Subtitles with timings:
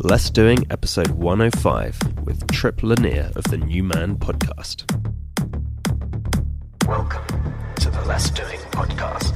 [0.00, 4.84] Less Doing, episode 105, with Tripp Lanier of the New Man podcast.
[6.86, 7.24] Welcome
[7.80, 9.34] to the Less Doing podcast.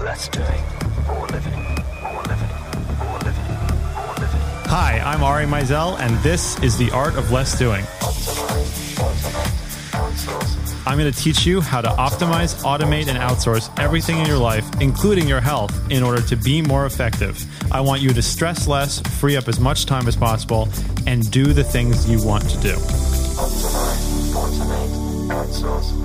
[0.00, 0.62] Less doing,
[1.08, 1.58] more living,
[2.00, 2.54] more living,
[2.98, 3.48] more living,
[3.96, 4.40] more living.
[4.66, 7.84] Hi, I'm Ari Meisel, and this is The Art of Less Doing.
[10.88, 14.64] I'm going to teach you how to optimize, automate, and outsource everything in your life,
[14.80, 17.44] including your health, in order to be more effective.
[17.72, 20.68] I want you to stress less, free up as much time as possible,
[21.08, 22.74] and do the things you want to do.
[22.74, 26.02] Optimize, automate, outsource.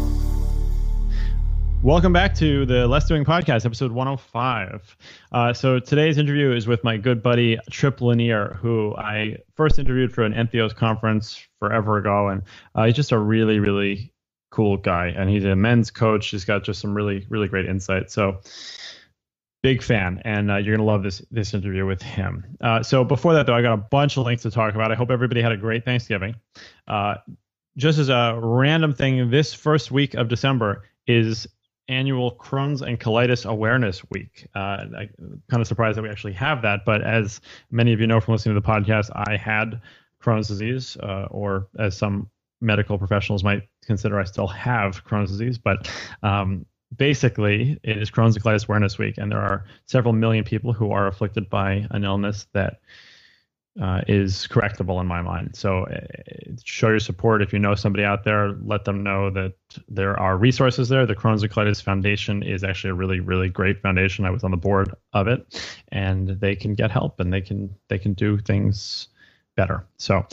[1.83, 4.97] Welcome back to the Less Doing Podcast, episode 105.
[5.31, 10.11] Uh, so today's interview is with my good buddy Tripp Lanier, who I first interviewed
[10.11, 12.41] for an Entheos conference forever ago, and
[12.73, 14.11] uh, he's just a really, really
[14.51, 15.07] cool guy.
[15.07, 16.27] And he's a men's coach.
[16.27, 18.11] He's got just some really, really great insight.
[18.11, 18.41] So
[19.61, 22.45] big fan, and uh, you're gonna love this this interview with him.
[22.61, 24.91] Uh, so before that, though, I got a bunch of links to talk about.
[24.91, 26.35] I hope everybody had a great Thanksgiving.
[26.87, 27.15] Uh,
[27.77, 31.47] just as a random thing, this first week of December is
[31.87, 34.47] annual Crohn's and Colitis Awareness Week.
[34.55, 38.07] Uh, I'm kind of surprised that we actually have that, but as many of you
[38.07, 39.81] know from listening to the podcast, I had
[40.21, 42.29] Crohn's disease, uh, or as some
[42.61, 45.57] medical professionals might consider, I still have Crohn's disease.
[45.57, 45.89] But
[46.23, 50.73] um, basically, it is Crohn's and Colitis Awareness Week, and there are several million people
[50.73, 52.79] who are afflicted by an illness that
[53.81, 55.55] uh, is correctable in my mind.
[55.55, 55.99] So uh,
[56.63, 58.51] show your support if you know somebody out there.
[58.65, 59.53] Let them know that
[59.87, 61.05] there are resources there.
[61.05, 64.25] The Crohn's and Colitis Foundation is actually a really, really great foundation.
[64.25, 67.73] I was on the board of it, and they can get help and they can
[67.87, 69.07] they can do things
[69.55, 69.85] better.
[69.97, 70.25] So.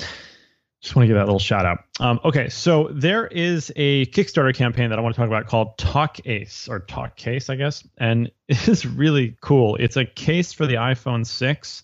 [0.80, 1.78] Just want to give that little shout out.
[1.98, 5.76] Um, okay, so there is a Kickstarter campaign that I want to talk about called
[5.76, 9.76] Talk Ace or Talk Case, I guess, and it is really cool.
[9.76, 11.82] It's a case for the iPhone 6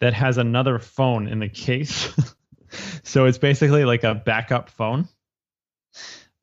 [0.00, 2.10] that has another phone in the case.
[3.02, 5.08] so it's basically like a backup phone.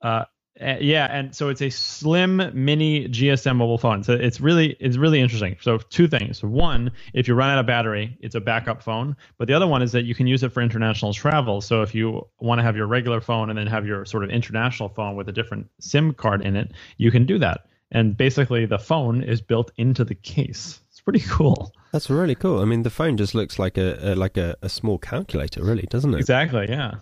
[0.02, 0.26] Uh,
[0.62, 4.04] uh, yeah, and so it's a slim mini GSM mobile phone.
[4.04, 5.58] So it's really it's really interesting.
[5.62, 6.44] So two things.
[6.44, 9.16] One, if you run out of battery, it's a backup phone.
[9.40, 11.60] But the other one is that you can use it for international travel.
[11.62, 14.30] So if you want to have your regular phone and then have your sort of
[14.30, 17.66] international phone with a different SIM card in it, you can do that.
[17.92, 20.80] And basically, the phone is built into the case.
[20.92, 21.74] It's pretty cool.
[21.92, 22.60] That's really cool.
[22.60, 25.88] I mean, the phone just looks like a, a like a, a small calculator, really,
[25.90, 26.20] doesn't it?
[26.20, 26.68] Exactly.
[26.70, 26.96] Yeah.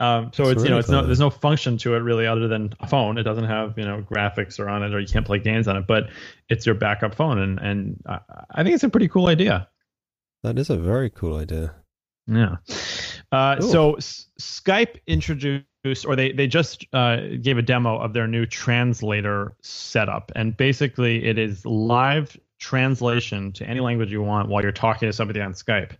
[0.00, 2.46] Um, so That's it's you know it's no there's no function to it really other
[2.46, 3.18] than a phone.
[3.18, 5.76] It doesn't have you know graphics or on it or you can't play games on
[5.76, 6.08] it, but
[6.48, 8.20] it's your backup phone and and I,
[8.52, 9.68] I think it's a pretty cool idea.
[10.44, 11.74] That is a very cool idea.
[12.28, 12.56] Yeah.
[13.32, 18.26] Uh, so S- Skype introduced, or they they just uh, gave a demo of their
[18.26, 24.62] new translator setup, and basically it is live translation to any language you want while
[24.62, 25.92] you're talking to somebody on Skype.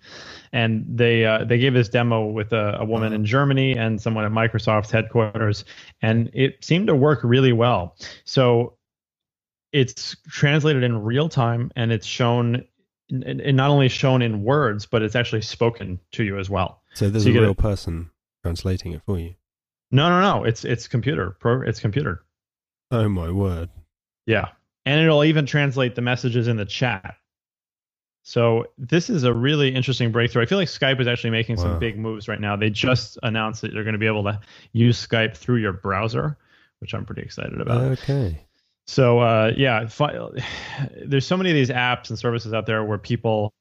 [0.52, 4.24] And they uh, they gave this demo with a, a woman in Germany and someone
[4.24, 5.64] at Microsoft's headquarters,
[6.02, 7.96] and it seemed to work really well.
[8.24, 8.74] So
[9.72, 12.64] it's translated in real time, and it's shown.
[13.10, 16.82] And not only shown in words, but it's actually spoken to you as well.
[16.92, 18.10] So there's So a real a- person
[18.42, 19.34] translating it for you.
[19.90, 20.44] No, no, no.
[20.44, 21.30] It's it's computer.
[21.40, 21.62] Pro.
[21.62, 22.22] It's computer.
[22.90, 23.70] Oh my word!
[24.26, 24.48] Yeah,
[24.88, 27.16] and it'll even translate the messages in the chat.
[28.22, 30.42] So this is a really interesting breakthrough.
[30.42, 31.64] I feel like Skype is actually making Wow.
[31.64, 32.56] some big moves right now.
[32.56, 34.40] They just announced that you're going to be able to
[34.72, 36.36] use Skype through your browser,
[36.80, 37.82] which I'm pretty excited about.
[37.92, 38.40] Okay.
[38.86, 40.18] So uh, yeah, fi-
[41.04, 43.52] there's so many of these apps and services out there where people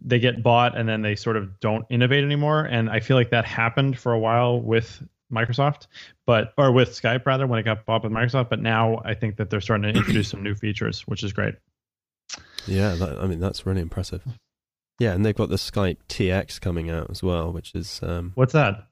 [0.00, 2.64] they get bought and then they sort of don't innovate anymore.
[2.64, 5.02] And I feel like that happened for a while with
[5.34, 5.86] Microsoft,
[6.26, 8.50] but or with Skype rather when it got bought with Microsoft.
[8.50, 11.54] But now I think that they're starting to introduce some new features, which is great.
[12.66, 14.22] Yeah, that, I mean that's really impressive.
[14.98, 18.52] Yeah, and they've got the Skype TX coming out as well, which is um, What's
[18.52, 18.86] that?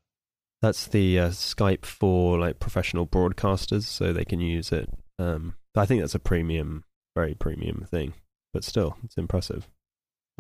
[0.60, 4.88] that's the uh, Skype for like professional broadcasters, so they can use it.
[5.18, 8.14] Um, I think that's a premium, very premium thing,
[8.52, 9.68] but still, it's impressive.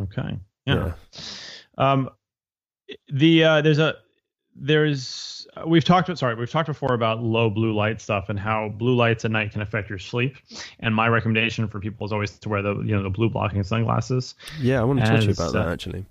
[0.00, 0.38] Okay.
[0.66, 0.92] Yeah.
[1.76, 2.10] Um,
[3.12, 3.96] the uh, there's a
[4.54, 8.68] there's uh, we've talked sorry we've talked before about low blue light stuff and how
[8.68, 10.36] blue lights at night can affect your sleep.
[10.80, 13.62] And my recommendation for people is always to wear the you know the blue blocking
[13.62, 14.34] sunglasses.
[14.60, 16.04] Yeah, I want to talk to you about uh, that actually.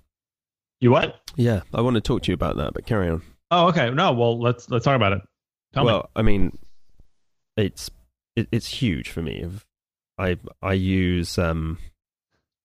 [0.80, 1.20] You what?
[1.36, 3.22] Yeah, I want to talk to you about that, but carry on.
[3.50, 3.90] Oh, okay.
[3.90, 5.22] No, well let's let's talk about it.
[5.74, 6.08] Tell well, me.
[6.16, 6.58] I mean,
[7.56, 7.90] it's
[8.34, 9.42] it, it's huge for me.
[9.42, 9.66] If
[10.18, 11.78] I I use um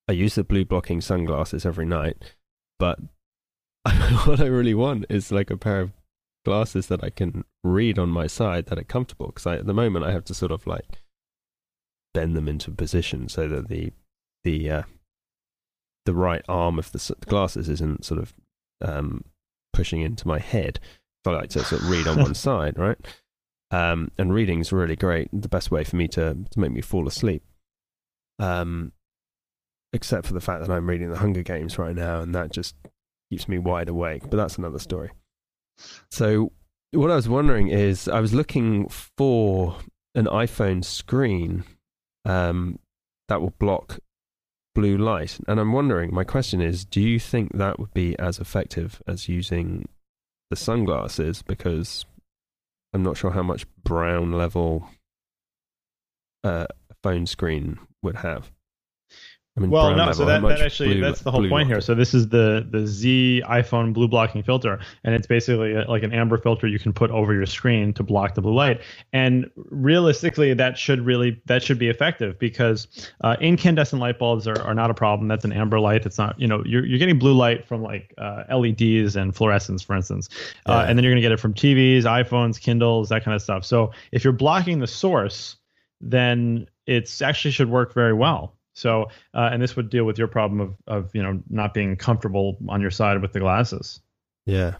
[0.08, 2.34] I use the blue blocking sunglasses every night,
[2.78, 2.98] but
[4.24, 5.92] what I really want is like a pair of
[6.44, 9.26] glasses that I can read on my side that are comfortable.
[9.26, 10.98] Because at the moment I have to sort of like
[12.14, 13.92] bend them into position so that the
[14.44, 14.82] the uh,
[16.06, 18.34] the right arm of the glasses isn't sort of
[18.80, 19.24] um,
[19.72, 20.80] pushing into my head.
[21.24, 22.98] So I like to sort of read on one side, right?
[23.70, 25.28] Um, and reading's really great.
[25.32, 27.42] The best way for me to to make me fall asleep.
[28.38, 28.92] Um,
[29.92, 32.76] except for the fact that I'm reading the Hunger Games right now, and that just
[33.30, 34.22] keeps me wide awake.
[34.22, 35.10] But that's another story.
[36.10, 36.52] So
[36.92, 39.76] what I was wondering is, I was looking for
[40.14, 41.64] an iPhone screen
[42.24, 42.78] um,
[43.28, 43.98] that will block
[44.74, 46.14] blue light, and I'm wondering.
[46.14, 49.88] My question is, do you think that would be as effective as using
[50.50, 51.42] the sunglasses?
[51.42, 52.06] Because
[52.92, 54.88] I'm not sure how much brown level
[56.44, 56.66] uh,
[57.02, 58.50] phone screen would have.
[59.58, 60.12] I mean, well, no.
[60.12, 61.80] So that, that actually blue- that's the whole point here.
[61.80, 66.04] So this is the the Z iPhone blue blocking filter, and it's basically a- like
[66.04, 68.80] an amber filter you can put over your screen to block the blue light.
[69.12, 72.86] And realistically, that should really that should be effective because
[73.22, 75.26] uh, incandescent light bulbs are, are not a problem.
[75.28, 76.06] That's an amber light.
[76.06, 79.84] It's not you know you're you're getting blue light from like uh, LEDs and fluorescents,
[79.84, 80.28] for instance,
[80.66, 80.88] uh, Yeah.
[80.88, 83.64] and then you're going to get it from TVs, iPhones, Kindles, that kind of stuff.
[83.64, 85.56] So if you're blocking the source,
[86.00, 88.54] then it's actually should work very well.
[88.78, 91.96] So, uh, and this would deal with your problem of, of you know not being
[91.96, 94.00] comfortable on your side with the glasses.
[94.46, 94.74] Yeah.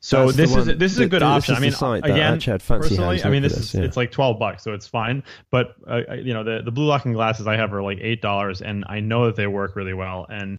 [0.00, 1.54] So That's this is this is a good option.
[1.54, 1.72] I mean,
[2.02, 3.82] again, personally, I mean, look this is yeah.
[3.82, 5.22] it's like twelve bucks, so it's fine.
[5.52, 8.60] But uh, you know, the the blue locking glasses I have are like eight dollars,
[8.60, 10.26] and I know that they work really well.
[10.28, 10.58] And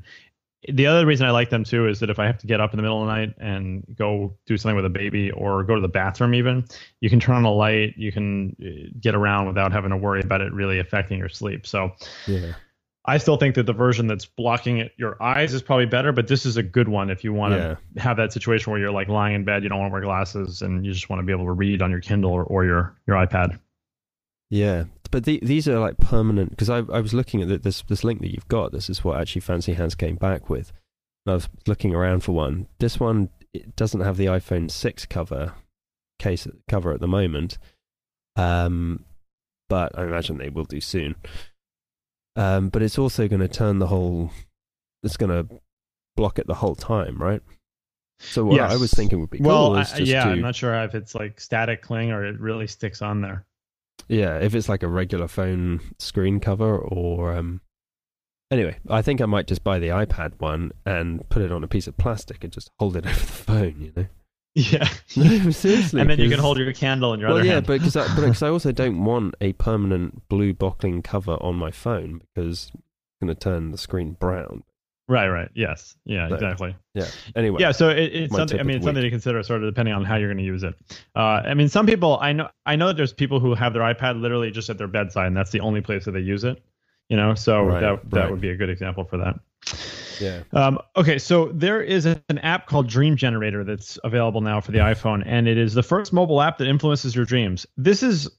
[0.72, 2.74] the other reason I like them too is that if I have to get up
[2.74, 5.76] in the middle of the night and go do something with a baby or go
[5.76, 6.66] to the bathroom, even
[7.02, 10.22] you can turn on a light, you can uh, get around without having to worry
[10.22, 11.68] about it really affecting your sleep.
[11.68, 11.92] So
[12.28, 12.54] Yeah.
[13.06, 16.30] I still think that the version that's blocking it, your eyes is probably better, but
[16.30, 19.10] this is a good one if you want to have that situation where you're like
[19.10, 21.34] lying in bed, you don't want to wear glasses, and you just want to be
[21.34, 23.60] able to read on your Kindle or, or your your iPad.
[24.50, 27.84] Yeah, but the, these are like permanent because I I was looking at the, this
[27.84, 28.72] this link that you've got.
[28.72, 30.72] This is what actually Fancy Hands came back with.
[31.26, 32.68] And I was looking around for one.
[32.80, 35.54] This one it doesn't have the iPhone six cover
[36.20, 37.58] case cover at the moment,
[38.36, 39.06] um,
[39.70, 41.16] but I imagine they will do soon.
[42.36, 44.32] Um, but it's also going to turn the whole.
[45.04, 45.62] It's going to
[46.16, 47.42] block it the whole time, right?
[48.20, 50.96] So what I was thinking would be cool well, yeah, to I'm not sure if
[50.96, 53.46] it's like static cling or it really sticks on there.
[54.08, 57.62] Yeah, if it's like a regular phone screen cover or um
[58.52, 61.68] anyway, I think I might just buy the iPad one and put it on a
[61.68, 64.06] piece of plastic and just hold it over the phone, you know.
[64.56, 66.00] Yeah, No, seriously.
[66.00, 67.66] and then you can hold your Kindle in your Well, other yeah, hand.
[67.66, 71.56] but because I, but 'cause I also don't want a permanent blue bottling cover on
[71.56, 72.72] my phone because it's
[73.20, 74.64] going to turn the screen brown.
[75.08, 76.76] Right, right, yes, yeah, So, exactly.
[76.94, 77.08] Yeah.
[77.36, 77.62] Anyway.
[77.62, 78.60] Yeah, so it, it's something.
[78.60, 80.64] I mean, it's something to consider, sort of depending on how you're going to use
[80.64, 80.76] it.
[81.16, 82.50] Uh, I mean, some people I know.
[82.66, 85.38] I know that there's people who have their iPad literally just at their bedside, and
[85.38, 86.64] that's the only place that they use it.
[87.10, 88.32] You know, so Right, that that right.
[88.32, 89.40] would be a good example for that.
[90.20, 90.44] Yeah.
[90.54, 94.80] Um, okay, so there is an app called Dream Generator that's available now for the
[94.80, 97.66] iPhone, and it is the first mobile app that influences your dreams.
[97.78, 98.30] This is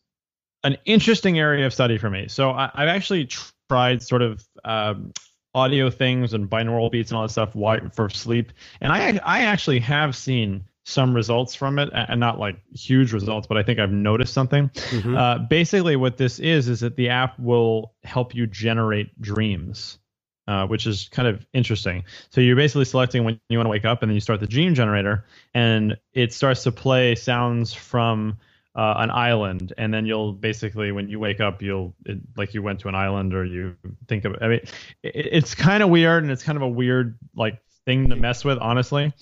[0.62, 2.26] an interesting area of study for me.
[2.28, 3.28] So I, I've actually
[3.68, 5.12] tried sort of um,
[5.54, 7.52] audio things and binaural beats and all that stuff
[7.94, 12.56] for sleep, and I I actually have seen some results from it, and not like
[12.74, 14.68] huge results, but I think I've noticed something.
[14.68, 15.16] Mhm.
[15.16, 19.98] Uh, basically, what this is is that the app will help you generate dreams,
[20.46, 22.04] uh, which is kind of interesting.
[22.28, 24.46] So you're basically selecting when you want to wake up, and then you start the
[24.46, 25.24] dream generator,
[25.54, 28.36] and it starts to play sounds from
[28.74, 32.62] uh, an island, and then you'll basically, when you wake up, you'll it, like you
[32.62, 33.76] went to an island, or you
[34.08, 34.36] think of.
[34.40, 34.60] I mean,
[35.02, 38.44] it, it's kind of weird, and it's kind of a weird like thing to mess
[38.44, 39.12] with, honestly,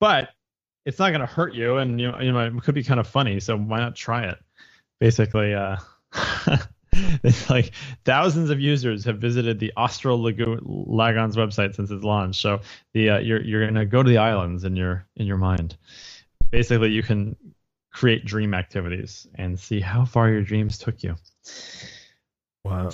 [0.00, 0.30] but
[0.86, 3.00] it's not going to hurt you, and you know, you know, it could be kind
[3.00, 3.40] of funny.
[3.40, 4.38] So why not try it?
[5.02, 5.76] basically uh
[7.50, 7.72] like
[8.04, 12.40] thousands of users have visited the Austral Lagon's website since its launch.
[12.40, 12.60] So
[12.94, 15.76] the uh, you're you're gonna go to the islands in your in your mind.
[16.52, 17.34] Basically, you can
[17.92, 21.14] create dream activities and see how far your dreams took you.
[22.64, 22.90] Wow.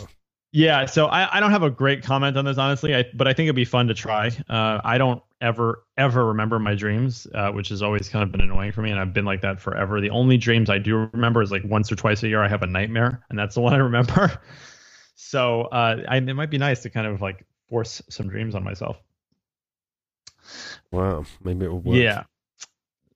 [0.51, 3.35] Yeah, so I, I don't have a great comment on this honestly, I, but I
[3.35, 4.29] think it'd be fun to try.
[4.49, 8.41] Uh, I don't ever ever remember my dreams, uh, which has always kind of been
[8.41, 10.01] annoying for me, and I've been like that forever.
[10.01, 12.63] The only dreams I do remember is like once or twice a year I have
[12.63, 14.41] a nightmare, and that's the one I remember.
[15.21, 18.63] So uh, I, it might be nice to kind of like force some dreams on
[18.63, 18.97] myself.
[20.93, 21.25] Wow.
[21.43, 21.97] Maybe it will work.
[21.97, 22.23] Yeah.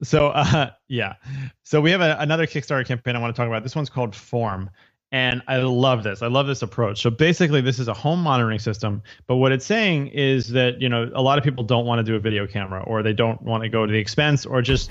[0.03, 1.15] So uh, yeah.
[1.65, 3.63] So we have a, another Kickstarter campaign I want to talk about.
[3.63, 4.71] This one's called Form.
[5.11, 6.23] And I love this.
[6.23, 7.03] I love this approach.
[7.03, 9.03] So basically, this is a home monitoring system.
[9.27, 12.03] But what it's saying is that you know a lot of people don't want to
[12.03, 14.91] do a video camera, or they don't want to go to the expense, or just.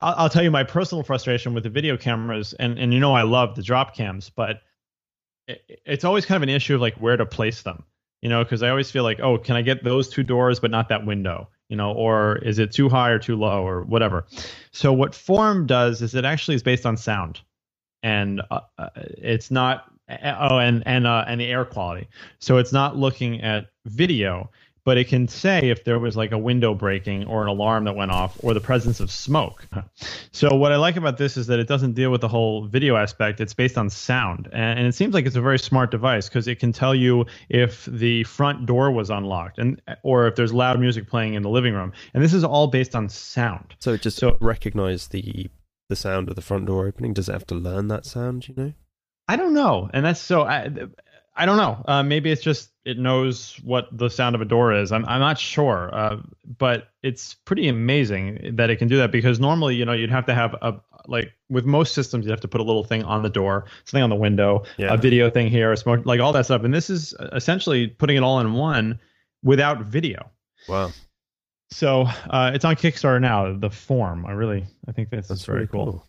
[0.00, 3.16] I'll, I'll tell you my personal frustration with the video cameras, and and you know
[3.16, 4.62] I love the drop cams, but
[5.48, 7.82] it, it's always kind of an issue of like where to place them.
[8.22, 10.70] You know, because I always feel like, oh, can I get those two doors but
[10.70, 11.48] not that window?
[11.68, 14.26] You know, or is it too high or too low or whatever?
[14.72, 17.40] So what form does is it actually is based on sound,
[18.02, 19.84] and uh, uh, it's not.
[20.24, 22.08] Oh, and and uh, and the air quality.
[22.38, 24.50] So it's not looking at video
[24.88, 27.94] but it can say if there was like a window breaking or an alarm that
[27.94, 29.66] went off or the presence of smoke.
[30.32, 32.96] So what I like about this is that it doesn't deal with the whole video
[32.96, 33.38] aspect.
[33.38, 36.58] It's based on sound, and, it seems like it's a very smart device because it
[36.58, 41.06] can tell you if the front door was unlocked and or if there's loud music
[41.06, 41.92] playing in the living room.
[42.14, 43.74] And this is all based on sound.
[43.80, 45.50] So it just so, recognize the
[45.90, 47.12] the sound of the front door opening.
[47.12, 48.48] Does it have to learn that sound?
[48.48, 48.72] You know.
[49.28, 50.44] I don't know, and that's so.
[50.44, 50.70] I,
[51.38, 51.82] I don't know.
[51.86, 54.90] Uh, maybe it's just it knows what the sound of a door is.
[54.90, 56.16] I'm I'm not sure, uh,
[56.58, 60.26] but it's pretty amazing that it can do that because normally, you know, you'd have
[60.26, 63.22] to have a like with most systems, you have to put a little thing on
[63.22, 64.92] the door, something on the window, yeah.
[64.92, 66.64] a video thing here, a smoke, like all that stuff.
[66.64, 68.98] And this is essentially putting it all in one
[69.44, 70.30] without video.
[70.68, 70.90] Wow.
[71.70, 73.56] So uh, it's on Kickstarter now.
[73.56, 76.04] The form, I really, I think that's, that's very cool.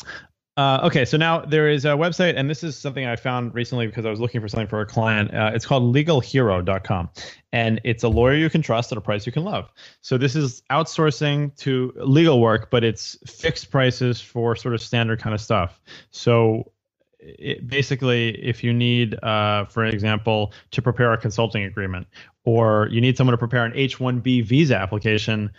[0.00, 0.08] cool.
[0.56, 3.88] Uh, okay, so now there is a website, and this is something I found recently
[3.88, 5.34] because I was looking for something for a client.
[5.34, 7.10] Uh, it's called legalhero.com,
[7.52, 9.72] and it's a lawyer you can trust at a price you can love.
[10.00, 15.20] So this is outsourcing to legal work, but it's fixed prices for sort of standard
[15.20, 15.80] kind of stuff.
[16.12, 16.70] So
[17.18, 22.06] it, basically, if you need, uh, for example, to prepare a consulting agreement,
[22.44, 25.50] or you need someone to prepare an H-1B visa application,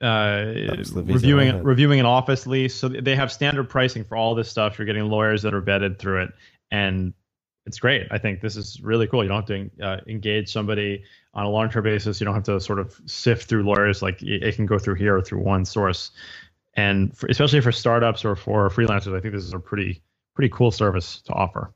[0.00, 0.54] uh,
[0.94, 2.74] reviewing reviewing an office lease.
[2.74, 4.78] So they have standard pricing for all this stuff.
[4.78, 6.30] You're getting lawyers that are vetted through it,
[6.70, 7.12] and
[7.66, 8.06] it's great.
[8.10, 9.22] I think this is really cool.
[9.22, 11.04] You don't have to uh, engage somebody
[11.34, 12.20] on a long term basis.
[12.20, 14.02] You don't have to sort of sift through lawyers.
[14.02, 16.10] Like it can go through here or through one source,
[16.74, 20.02] and for, especially for startups or for freelancers, I think this is a pretty
[20.34, 21.72] pretty cool service to offer.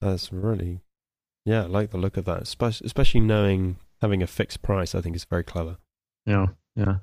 [0.00, 0.80] That's really,
[1.44, 2.42] yeah, I like the look of that.
[2.42, 5.78] Especially knowing having a fixed price, I think is very clever.
[6.26, 6.98] Yeah, yeah.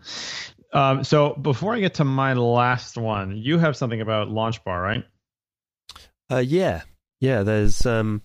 [0.73, 5.03] Um, so before I get to my last one, you have something about Launchbar, right?
[6.31, 6.83] Uh, yeah,
[7.19, 7.43] yeah.
[7.43, 8.21] There's um,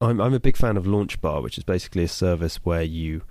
[0.00, 3.22] I'm I'm a big fan of Launchbar, which is basically a service where you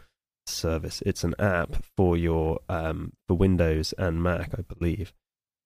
[0.47, 1.03] service.
[1.05, 5.13] It's an app for your um for Windows and Mac, I believe.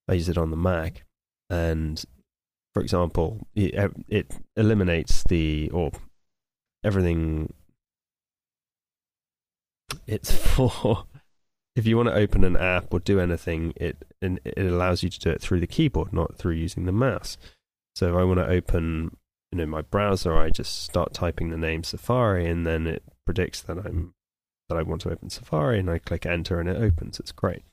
[0.10, 1.04] I use it on the Mac,
[1.50, 2.04] and
[2.74, 5.92] for example, it, it eliminates the or
[6.84, 7.54] everything.
[10.06, 11.06] It's for
[11.76, 15.20] if you want to open an app or do anything, it it allows you to
[15.20, 17.38] do it through the keyboard, not through using the mouse.
[17.96, 19.18] So if I want to open,
[19.52, 23.62] you know, my browser, I just start typing the name Safari, and then it predicts
[23.62, 24.14] that I'm
[24.70, 27.20] that I want to open Safari, and I click Enter, and it opens.
[27.20, 27.64] It's great.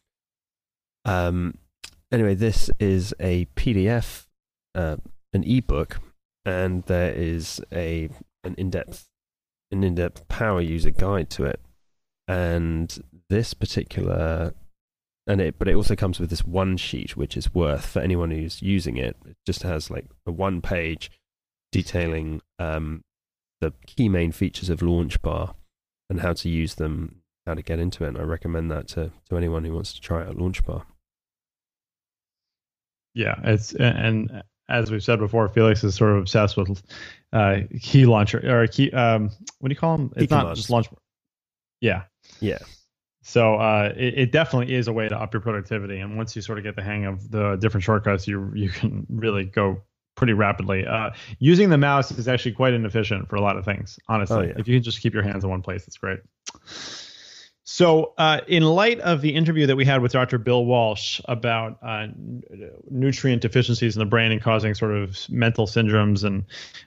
[1.04, 1.58] Um.
[2.10, 4.26] Anyway, this is a PDF,
[4.74, 4.96] uh,
[5.32, 5.98] an ebook,
[6.44, 8.10] and there is a
[8.44, 9.06] an in-depth
[9.70, 11.60] an in-depth power user guide to it,
[12.28, 14.52] and this particular
[15.26, 18.30] and it but it also comes with this one sheet which is worth for anyone
[18.30, 21.10] who's using it it just has like a one page
[21.72, 23.00] detailing um,
[23.62, 25.54] the key main features of launchbar
[26.10, 29.10] and how to use them how to get into it and i recommend that to,
[29.26, 30.84] to anyone who wants to try out launchbar
[33.14, 36.82] yeah it's and as we've said before felix is sort of obsessed with
[37.32, 40.60] uh, key launcher or key um, what do you call them it's key not commands.
[40.60, 40.88] just launch
[41.80, 42.02] yeah.
[42.40, 42.58] Yeah
[43.22, 46.42] so uh, it, it, definitely is a way to up your productivity, and once you
[46.42, 49.80] sort of get the hang of the different shortcuts, you you can really go
[50.16, 50.86] pretty rapidly.
[50.86, 53.98] Uh, using the mouse is actually quite inefficient for a lot of things.
[54.08, 54.54] Honestly, oh, yeah.
[54.56, 56.18] if you can just keep your hands in one place, it's great.
[57.64, 60.36] So, uh, in light of the interview that we had with Dr.
[60.36, 62.08] Bill Walsh about uh,
[62.90, 66.44] nutrient deficiencies in the brain and causing sort of mental syndromes and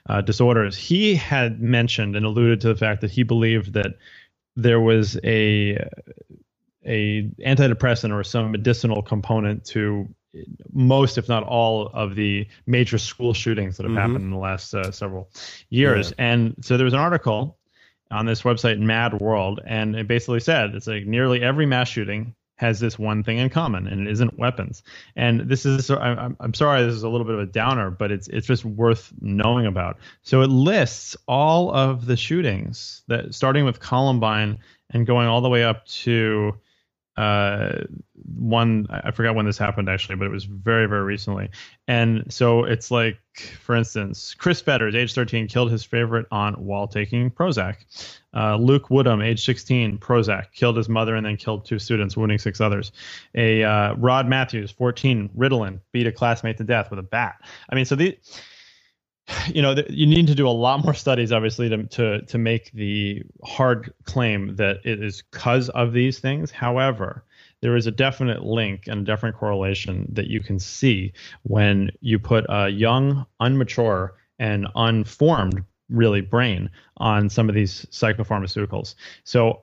[0.08, 3.96] uh, disorders, he had mentioned and alluded to the fact that he believed that
[4.56, 5.78] there was a
[6.84, 10.08] a antidepressant or some medicinal component to
[10.72, 13.98] most, if not all, of the major school shootings that have mm-hmm.
[13.98, 15.30] happened in the last uh, several
[15.70, 16.10] years.
[16.18, 16.32] Yeah.
[16.32, 17.58] And so there was an article
[18.10, 22.34] on this website, Mad World, and it basically said it's like nearly every mass shooting
[22.56, 24.82] has this one thing in common, and it isn't weapons.
[25.14, 28.10] And this is I'm, I'm sorry, this is a little bit of a downer, but
[28.10, 29.98] it's it's just worth knowing about.
[30.22, 34.58] So it lists all of the shootings that starting with Columbine
[34.90, 36.58] and going all the way up to
[37.16, 37.84] uh,
[38.38, 41.50] one I forgot when this happened actually, but it was very very recently.
[41.88, 43.18] And so it's like,
[43.60, 47.76] for instance, Chris Fetters, age 13, killed his favorite aunt while taking Prozac.
[48.34, 52.38] Uh, Luke Woodham, age 16, Prozac, killed his mother and then killed two students, wounding
[52.38, 52.92] six others.
[53.34, 57.36] A uh, Rod Matthews, 14, Ritalin, beat a classmate to death with a bat.
[57.70, 58.18] I mean, so the
[59.54, 62.70] you know, you need to do a lot more studies, obviously, to to to make
[62.72, 66.50] the hard claim that it is because of these things.
[66.50, 67.24] However,
[67.60, 72.18] there is a definite link and a definite correlation that you can see when you
[72.18, 76.68] put a young, unmature, and unformed really brain
[76.98, 78.94] on some of these psychopharmaceuticals.
[79.24, 79.62] So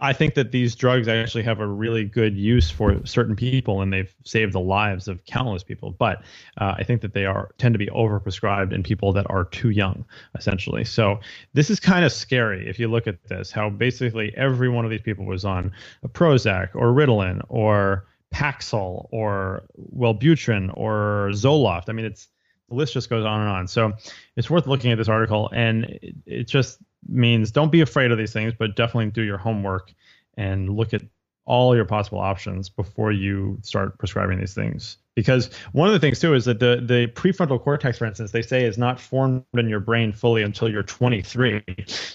[0.00, 3.92] I think that these drugs actually have a really good use for certain people, and
[3.92, 5.90] they've saved the lives of countless people.
[5.90, 6.22] But
[6.58, 9.70] uh, I think that they are tend to be overprescribed in people that are too
[9.70, 10.04] young,
[10.36, 10.84] essentially.
[10.84, 11.18] So
[11.54, 13.50] this is kind of scary if you look at this.
[13.50, 15.72] How basically every one of these people was on
[16.04, 19.64] a Prozac or Ritalin or Paxil or
[19.96, 21.88] Wellbutrin or Zoloft.
[21.88, 22.28] I mean, it's
[22.68, 23.66] the list just goes on and on.
[23.66, 23.92] So
[24.36, 26.78] it's worth looking at this article, and it, it just
[27.08, 29.92] means don't be afraid of these things, but definitely do your homework
[30.36, 31.02] and look at
[31.44, 34.98] all your possible options before you start prescribing these things.
[35.20, 38.40] Because one of the things too is that the the prefrontal cortex, for instance, they
[38.40, 41.62] say is not formed in your brain fully until you're 23.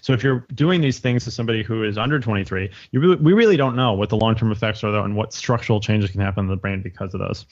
[0.01, 3.33] So if you're doing these things to somebody who is under 23, you really, we
[3.33, 6.19] really don't know what the long term effects are though, and what structural changes can
[6.19, 7.45] happen in the brain because of those.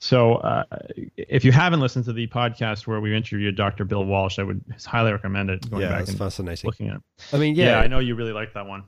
[0.00, 0.64] So uh,
[1.16, 3.86] if you haven't listened to the podcast where we interviewed Dr.
[3.86, 5.70] Bill Walsh, I would highly recommend it.
[5.70, 6.68] Going yeah, back and fascinating.
[6.68, 7.02] Looking at it.
[7.32, 8.84] I mean, yeah, yeah, I know you really like that one.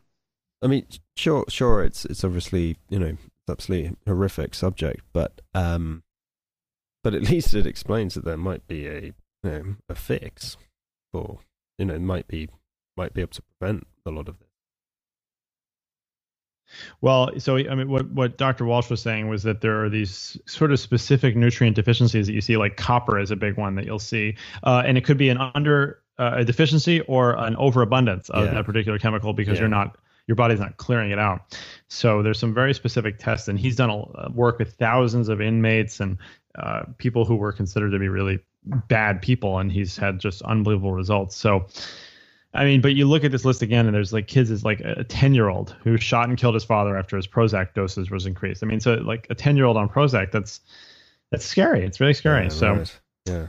[0.63, 1.83] I mean, sure, sure.
[1.83, 3.17] It's it's obviously you know
[3.49, 6.03] absolutely horrific subject, but um,
[7.03, 10.57] but at least it explains that there might be a you know a fix,
[11.13, 11.41] or
[11.79, 12.49] you know might be
[12.97, 14.49] might be able to prevent a lot of this.
[17.01, 18.65] Well, so I mean, what what Dr.
[18.65, 22.41] Walsh was saying was that there are these sort of specific nutrient deficiencies that you
[22.41, 25.29] see, like copper is a big one that you'll see, uh, and it could be
[25.29, 28.55] an under uh, a deficiency or an overabundance of yeah.
[28.55, 29.61] that particular chemical because yeah.
[29.61, 31.59] you're not your body's not clearing it out.
[31.89, 35.41] So there's some very specific tests, and he's done a, uh, work with thousands of
[35.41, 36.19] inmates and
[36.57, 38.41] uh, people who were considered to be really
[38.89, 41.37] bad people, and he's had just unbelievable results.
[41.37, 41.67] So.
[42.55, 44.81] I mean, but you look at this list again, and there's like kids is like
[44.81, 48.27] a 10 year old who shot and killed his father after his Prozac dosage was
[48.27, 48.63] increased.
[48.63, 50.61] I mean, so like a 10 year old on Prozac, that's
[51.31, 51.83] that's scary.
[51.83, 52.45] It's really scary.
[52.45, 53.01] Yeah, so, right.
[53.25, 53.47] yeah.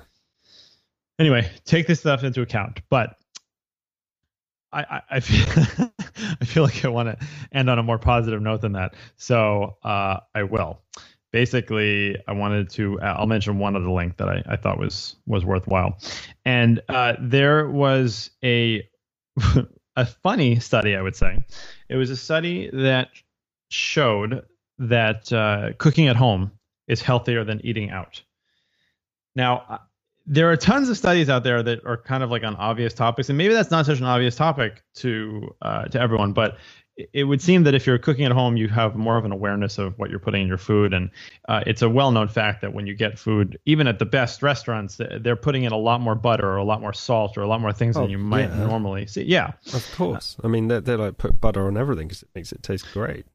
[1.19, 2.79] Anyway, take this stuff into account.
[2.89, 3.17] But
[4.73, 5.89] I, I, feel
[6.41, 8.95] I feel like I want to end on a more positive note than that.
[9.17, 10.81] So uh, I will.
[11.31, 12.99] Basically, I wanted to.
[13.01, 15.97] Uh, I'll mention one other link that I, I thought was was worthwhile,
[16.45, 18.87] and uh, there was a
[19.95, 20.95] a funny study.
[20.95, 21.43] I would say
[21.89, 23.09] it was a study that
[23.69, 24.43] showed
[24.77, 26.51] that uh, cooking at home
[26.87, 28.21] is healthier than eating out.
[29.35, 29.81] Now,
[30.25, 33.29] there are tons of studies out there that are kind of like on obvious topics,
[33.29, 36.57] and maybe that's not such an obvious topic to uh, to everyone, but
[37.11, 39.79] it would seem that if you're cooking at home, you have more of an awareness
[39.79, 41.09] of what you're putting in your food, and
[41.49, 45.01] uh, it's a well-known fact that when you get food, even at the best restaurants,
[45.21, 47.59] they're putting in a lot more butter or a lot more salt or a lot
[47.59, 48.67] more things oh, than you might yeah.
[48.67, 49.23] normally see.
[49.23, 50.37] Yeah, of course.
[50.43, 53.25] I mean, they they like put butter on everything because it makes it taste great.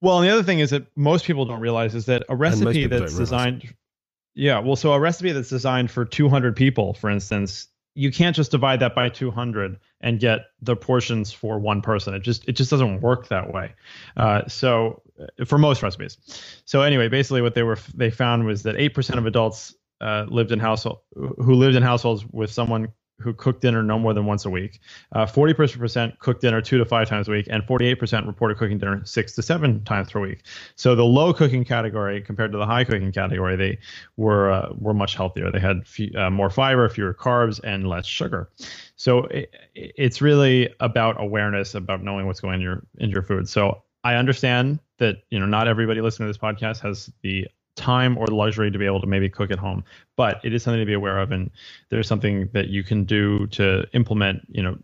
[0.00, 2.86] Well, and the other thing is that most people don't realize is that a recipe
[2.86, 3.74] that's designed
[4.36, 8.50] yeah, well, so a recipe that's designed for 200 people, for instance, you can't just
[8.50, 12.12] divide that by 200 and get the portions for one person.
[12.12, 13.72] It just it just doesn't work that way.
[14.14, 16.18] Uh, so uh, for most recipes.
[16.66, 20.26] So anyway, basically what they were they found was that eight percent of adults uh,
[20.28, 22.88] lived in household who lived in households with someone
[23.18, 24.80] who cook dinner no more than once a week.
[25.12, 29.04] Uh, 40% cook dinner two to five times a week, and 48% reported cooking dinner
[29.04, 30.42] six to seven times per week.
[30.76, 33.78] So the low cooking category compared to the high cooking category, they
[34.16, 35.50] were uh, were much healthier.
[35.50, 35.82] They had
[36.16, 38.50] uh, more fiber, fewer carbs, and less sugar.
[38.96, 43.48] So it, it's really about awareness, about knowing what's going in your in your food.
[43.48, 48.16] So I understand that you know not everybody listening to this podcast has the time
[48.18, 49.84] or the luxury to be able to maybe cook at home
[50.16, 51.50] but it is something to be aware of and
[51.90, 54.76] there's something that you can do to implement you know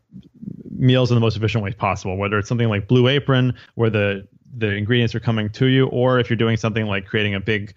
[0.70, 4.26] meals in the most efficient way possible whether it's something like blue apron where the
[4.57, 7.74] the ingredients are coming to you or if you're doing something like creating a big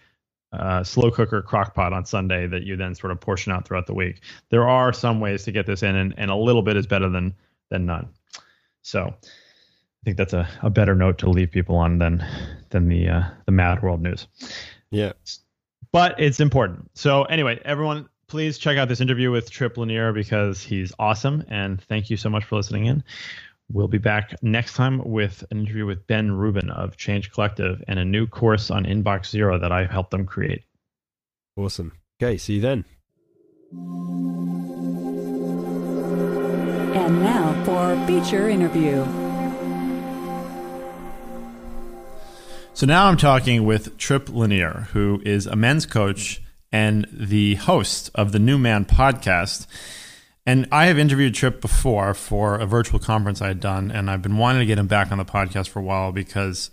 [0.56, 3.88] uh, slow cooker crock pot on Sunday that you then sort of portion out throughout
[3.88, 4.22] the week.
[4.50, 7.10] There are some ways to get this in, and, and a little bit is better
[7.10, 7.34] than
[7.70, 8.10] than none.
[8.82, 12.26] So I think that's a, a better note to leave people on than
[12.70, 14.28] than the uh, the mad world news.
[14.96, 15.12] Yeah.
[15.92, 16.90] But it's important.
[16.94, 21.44] So anyway, everyone, please check out this interview with Tripp Lanier because he's awesome.
[21.50, 23.04] And thank you so much for listening in.
[23.72, 28.00] We'll be back next time with an interview with Ben Rubin of Change Collective and
[28.00, 30.64] a new course on Inbox Zero that I helped them create.
[31.58, 31.92] Awesome.
[32.22, 32.86] Okay, see you then.
[36.96, 39.25] And now for feature interview.
[42.76, 46.42] So now I'm talking with Tripp Lanier, who is a men's coach
[46.74, 49.66] and the host of the New Man podcast.
[50.46, 54.22] And I have interviewed Tripp before for a virtual conference I had done, and I've
[54.22, 56.70] been wanting to get him back on the podcast for a while because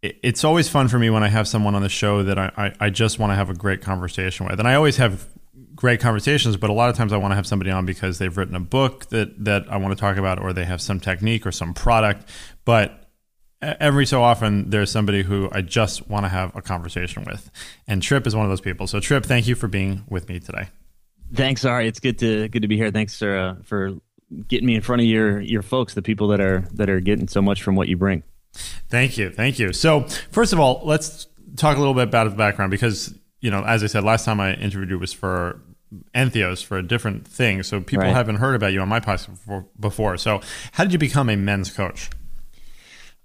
[0.00, 2.90] it's always fun for me when I have someone on the show that I, I,
[2.90, 4.60] just want to have a great conversation with.
[4.60, 5.26] And I always have
[5.74, 8.36] great conversations, but a lot of times I want to have somebody on because they've
[8.36, 11.44] written a book that, that I want to talk about, or they have some technique
[11.44, 12.30] or some product.
[12.64, 13.05] But
[13.80, 17.50] every so often there's somebody who I just want to have a conversation with.
[17.86, 18.86] And Tripp is one of those people.
[18.86, 20.68] So Tripp, thank you for being with me today.
[21.34, 21.88] Thanks, Ari.
[21.88, 22.90] It's good to good to be here.
[22.90, 23.94] Thanks for uh, for
[24.48, 27.28] getting me in front of your your folks, the people that are that are getting
[27.28, 28.22] so much from what you bring.
[28.88, 29.30] Thank you.
[29.30, 29.72] Thank you.
[29.72, 31.26] So, first of all, let's
[31.56, 34.40] talk a little bit about the background because, you know, as I said, last time
[34.40, 35.60] I interviewed you was for
[36.14, 37.62] Entheos for a different thing.
[37.62, 38.14] So, people Right.
[38.14, 40.16] haven't heard about you on my podcast before, before.
[40.16, 40.40] So,
[40.72, 42.08] how did you become a men's coach?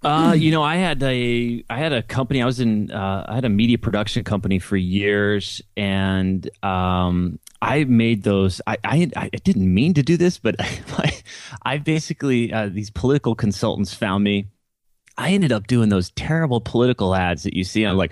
[0.04, 2.42] Uh, you know, I had a I had a company.
[2.42, 7.84] I was in uh, I had a media production company for years, and um, I
[7.84, 8.62] made those.
[8.66, 11.22] I, I I didn't mean to do this, but I,
[11.62, 14.48] I basically uh, these political consultants found me.
[15.18, 18.12] I ended up doing those terrible political ads that you see on like,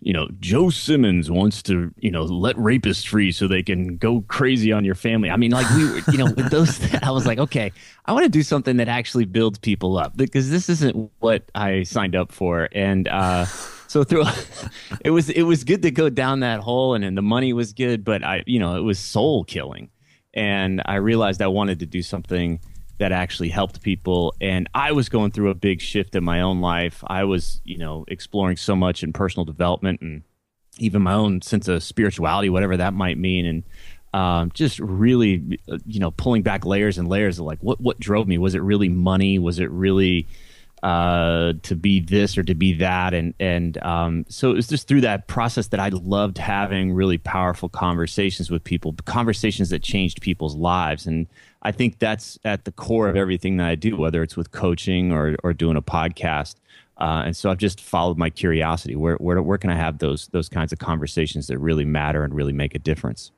[0.00, 4.22] you know, Joe Simmons wants to, you know, let rapists free so they can go
[4.28, 5.30] crazy on your family.
[5.30, 7.72] I mean, like we were, you know, with those, I was like, okay,
[8.04, 11.82] I want to do something that actually builds people up because this isn't what I
[11.84, 12.68] signed up for.
[12.72, 13.46] And, uh,
[13.94, 14.24] so through
[15.04, 17.72] it was it was good to go down that hole and, and the money was
[17.72, 19.88] good but i you know it was soul killing
[20.32, 22.58] and i realized i wanted to do something
[22.98, 24.34] that actually helped people.
[24.40, 27.02] And i was going through a big shift in my own life.
[27.06, 30.22] I was you know exploring so much in personal development and
[30.78, 33.46] even my own sense of spirituality whatever that might mean.
[33.46, 33.62] And
[34.14, 37.98] um, just really uh, you know pulling back layers and layers of like what what
[37.98, 38.38] drove me?
[38.38, 39.38] Was it really money?
[39.38, 40.28] Was it really
[40.84, 44.86] uh, to be this or to be that, and and um, so it was just
[44.86, 50.20] through that process that I loved having really powerful conversations with people, conversations that changed
[50.20, 51.26] people's lives, and
[51.64, 55.12] I think that's at the core of everything that I do, whether it's with coaching
[55.12, 56.56] or or doing a podcast.
[56.96, 58.94] Uh, and so I've just followed my curiosity.
[58.94, 62.34] Where, where where can I have those those kinds of conversations that really matter and
[62.34, 63.32] really make a difference?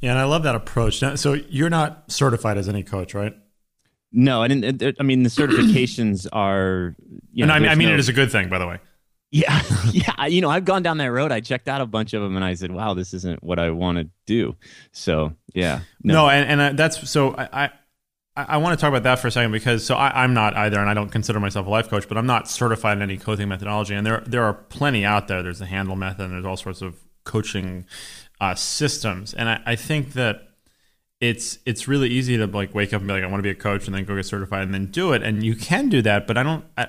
[0.00, 1.02] Yeah, and I love that approach.
[1.02, 3.36] Now, so, you're not certified as any coach, right?
[4.12, 4.96] No, I didn't.
[4.98, 6.96] I mean, the certifications are.
[7.32, 8.78] You and I mean, I mean no- it is a good thing, by the way.
[9.30, 9.62] Yeah,
[9.92, 10.26] yeah.
[10.26, 11.30] You know, I've gone down that road.
[11.30, 13.70] I checked out a bunch of them, and I said, "Wow, this isn't what I
[13.70, 14.56] want to do."
[14.92, 15.80] So, yeah.
[16.02, 17.70] No, and, and uh, that's so I, I
[18.36, 20.80] I want to talk about that for a second because so I, I'm not either,
[20.80, 23.48] and I don't consider myself a life coach, but I'm not certified in any coaching
[23.48, 25.42] methodology, and there there are plenty out there.
[25.42, 27.86] There's the Handle method, and there's all sorts of coaching
[28.40, 30.48] uh, systems, and I, I think that
[31.20, 33.50] it's it's really easy to like wake up and be like I want to be
[33.50, 36.02] a coach, and then go get certified, and then do it, and you can do
[36.02, 36.64] that, but I don't.
[36.76, 36.88] I,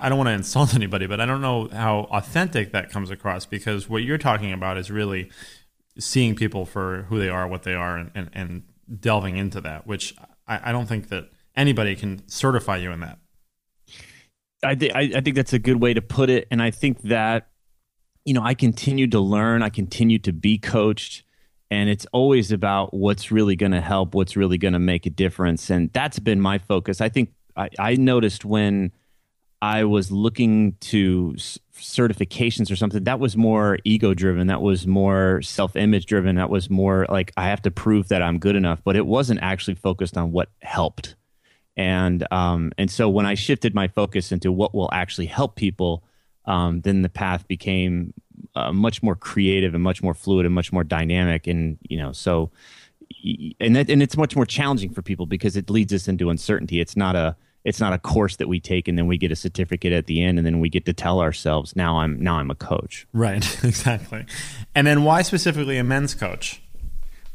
[0.00, 3.46] I don't want to insult anybody, but I don't know how authentic that comes across
[3.46, 5.30] because what you're talking about is really
[5.98, 8.62] seeing people for who they are, what they are, and, and, and
[9.00, 10.14] delving into that, which
[10.46, 13.18] I, I don't think that anybody can certify you in that.
[14.62, 17.00] I, th- I I think that's a good way to put it, and I think
[17.02, 17.48] that
[18.26, 21.24] you know I continue to learn, I continue to be coached,
[21.70, 25.10] and it's always about what's really going to help, what's really going to make a
[25.10, 27.00] difference, and that's been my focus.
[27.00, 28.92] I think I, I noticed when
[29.62, 31.34] I was looking to
[31.74, 36.50] certifications or something that was more ego driven, that was more self image driven, that
[36.50, 39.74] was more like I have to prove that I'm good enough, but it wasn't actually
[39.74, 41.16] focused on what helped
[41.80, 46.04] and um, and so when I shifted my focus into what will actually help people,
[46.44, 48.12] um, then the path became
[48.54, 51.46] uh, much more creative and much more fluid and much more dynamic.
[51.46, 52.50] And you know, so
[53.60, 56.80] and that, and it's much more challenging for people because it leads us into uncertainty.
[56.80, 59.36] It's not a it's not a course that we take and then we get a
[59.36, 62.50] certificate at the end and then we get to tell ourselves now I'm now I'm
[62.50, 63.06] a coach.
[63.12, 64.26] Right, exactly.
[64.74, 66.62] And then why specifically a men's coach?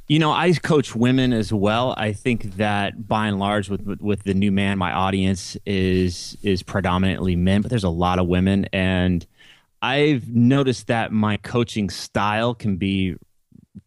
[0.08, 1.96] You know, I coach women as well.
[1.98, 6.38] I think that by and large, with with, with the new man, my audience is
[6.44, 9.26] is predominantly men, but there's a lot of women, and
[9.82, 13.16] I've noticed that my coaching style can be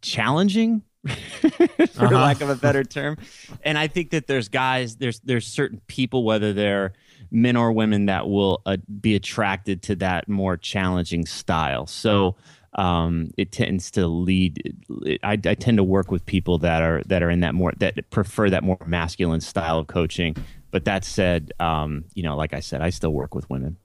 [0.02, 0.82] challenging,
[1.92, 3.16] for lack of a better term.
[3.62, 6.92] And I think that there's guys, there's there's certain people, whether they're
[7.30, 11.86] men or women, that will uh, be attracted to that more challenging style.
[11.86, 12.36] So
[12.74, 14.76] um, it tends to lead.
[15.22, 18.10] I, I tend to work with people that are that are in that more that
[18.10, 20.36] prefer that more masculine style of coaching.
[20.70, 23.78] But that said, um, you know, like I said, I still work with women.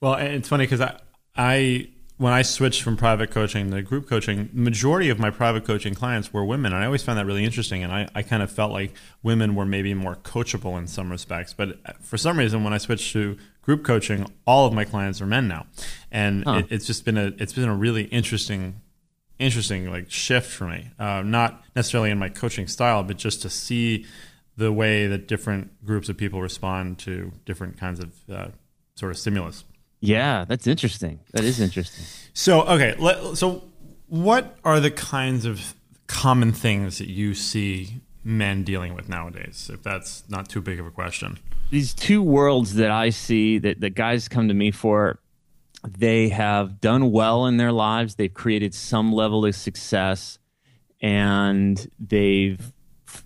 [0.00, 0.98] Well, and it's funny because I,
[1.36, 5.94] I when I switched from private coaching to group coaching, majority of my private coaching
[5.94, 7.82] clients were women, and I always found that really interesting.
[7.82, 11.54] And I, I kind of felt like women were maybe more coachable in some respects,
[11.54, 15.26] but for some reason, when I switched to group coaching, all of my clients are
[15.26, 15.64] men now,
[16.12, 16.56] and Huh.
[16.56, 18.82] it, it's just been a it's been a really interesting
[19.38, 20.90] interesting like shift for me.
[20.98, 24.04] Uh, not necessarily in my coaching style, but just to see
[24.58, 28.48] the way that different groups of people respond to different kinds of uh,
[28.94, 29.64] sort of stimulus.
[30.00, 31.20] Yeah, that's interesting.
[31.32, 32.04] That is interesting.
[32.32, 33.62] So okay, let, so
[34.08, 35.74] what are the kinds of
[36.06, 39.70] common things that you see men dealing with nowadays?
[39.72, 41.38] If that's not too big of a question.
[41.70, 45.20] These two worlds that I see that that guys come to me for,
[45.86, 48.14] they have done well in their lives.
[48.14, 50.38] They've created some level of success,
[51.00, 52.72] and they've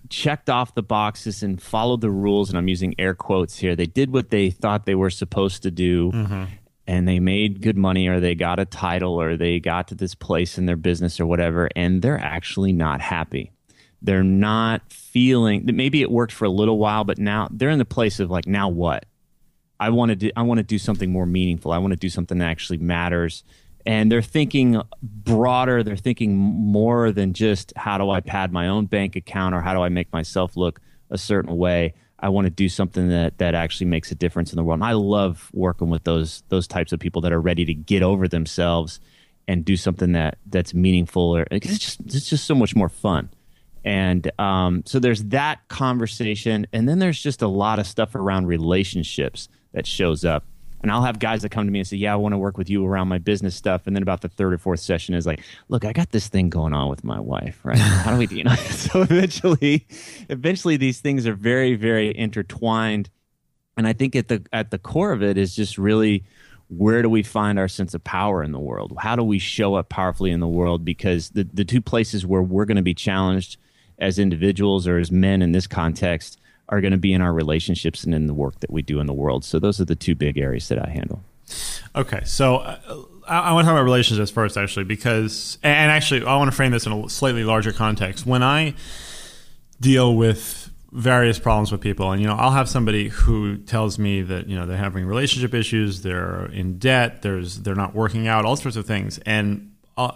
[0.09, 2.49] checked off the boxes and followed the rules.
[2.49, 3.75] And I'm using air quotes here.
[3.75, 6.11] They did what they thought they were supposed to do.
[6.11, 6.43] Mm-hmm.
[6.87, 10.13] And they made good money, or they got a title, or they got to this
[10.13, 13.51] place in their business, or whatever, and they're actually not happy.
[14.01, 17.79] They're not feeling that maybe it worked for a little while, but now they're in
[17.79, 19.05] the place of like, now what?
[19.79, 21.71] I want to do, I want to do something more meaningful.
[21.71, 23.43] I want to do something that actually matters.
[23.85, 25.83] And they're thinking broader.
[25.83, 29.73] They're thinking more than just how do I pad my own bank account or how
[29.73, 31.93] do I make myself look a certain way.
[32.25, 34.79] I want to do something that that actually makes a difference in the world.
[34.79, 38.01] And I love working with those those types of people that are ready to get
[38.01, 38.99] over themselves
[39.47, 41.37] and do something that that's meaningful.
[41.37, 43.29] Or it's just it's just so much more fun.
[43.83, 48.47] And um, so there's that conversation, and then there's just a lot of stuff around
[48.47, 50.45] relationships that shows up.
[50.85, 52.59] And I'll have guys that come to me and say, "Yeah, I want to work
[52.59, 55.25] with you around my business stuff." And then about the third or fourth session is
[55.25, 57.75] like, "Look, I got this thing going on with my wife, right?
[57.79, 58.53] How do we do?" You know?
[58.69, 59.87] so eventually,
[60.29, 63.09] eventually, these things are very, very intertwined.
[63.75, 66.23] And I think at the at the core of it is just really
[66.69, 68.93] where do we find our sense of power in the world?
[68.99, 70.85] How do we show up powerfully in the world?
[70.85, 73.57] Because the the two places where we're going to be challenged
[73.97, 78.03] as individuals or as men in this context are going to be in our relationships
[78.03, 79.45] and in the work that we do in the world.
[79.45, 81.23] So those are the two big areas that I handle.
[81.95, 82.77] Okay, so uh,
[83.27, 86.55] I, I want to talk about relationships first, actually, because and actually I want to
[86.55, 88.25] frame this in a slightly larger context.
[88.25, 88.73] When I
[89.79, 94.21] deal with various problems with people, and you know, I'll have somebody who tells me
[94.23, 98.45] that you know they're having relationship issues, they're in debt, there's they're not working out,
[98.45, 99.71] all sorts of things, and.
[99.97, 100.11] Uh,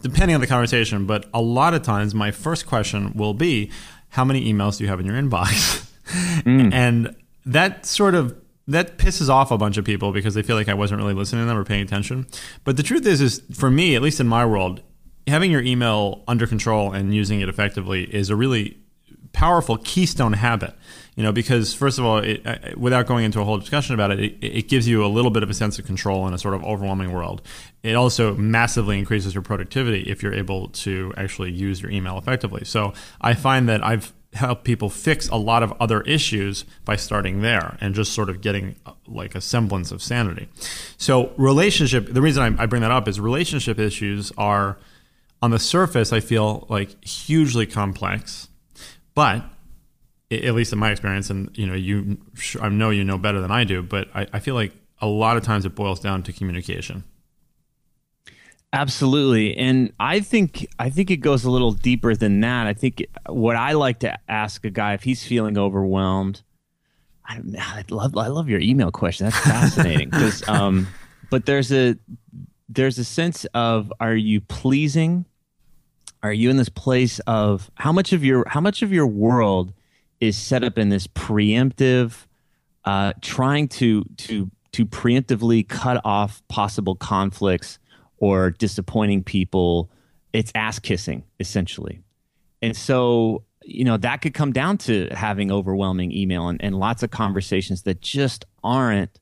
[0.00, 3.70] depending on the conversation, but a lot of times my first question will be,
[4.12, 5.88] "How many emails do you have in your inbox?"
[6.44, 6.74] Mm.
[6.74, 8.36] and that sort of
[8.68, 11.42] that pisses off a bunch of people because they feel like I wasn't really listening
[11.42, 12.26] to them or paying attention.
[12.64, 14.82] But the truth is, is for me, at least in my world,
[15.26, 18.76] having your email under control and using it effectively is a really
[19.32, 20.74] powerful keystone habit
[21.16, 24.20] you know because first of all it, without going into a whole discussion about it,
[24.20, 26.54] it, it gives you a little bit of a sense of control in a sort
[26.54, 27.42] of overwhelming world.
[27.82, 32.64] It also massively increases your productivity if you're able to actually use your email effectively.
[32.64, 37.42] So i find that i've helped people fix a lot of other issues by starting
[37.42, 40.48] there and just sort of getting uh, like a semblance of sanity.
[40.96, 44.78] So relationship the reason I bring that up is relationship issues are
[45.42, 48.48] on the surface i feel like hugely complex
[49.14, 49.44] but
[50.32, 52.18] at least in my experience, and you know, you
[52.60, 55.36] I know you know better than I do, but I, I feel like a lot
[55.36, 57.04] of times it boils down to communication.
[58.72, 62.66] Absolutely, and I think I think it goes a little deeper than that.
[62.66, 66.42] I think what I like to ask a guy if he's feeling overwhelmed.
[67.26, 69.26] I, I love I love your email question.
[69.26, 70.88] That's fascinating because, um,
[71.30, 71.96] but there's a
[72.68, 75.26] there's a sense of are you pleasing?
[76.22, 79.74] Are you in this place of how much of your how much of your world
[80.22, 82.26] is set up in this preemptive,
[82.84, 87.80] uh, trying to to to preemptively cut off possible conflicts
[88.18, 89.90] or disappointing people.
[90.32, 92.00] It's ass kissing essentially,
[92.62, 97.02] and so you know that could come down to having overwhelming email and, and lots
[97.02, 99.18] of conversations that just aren't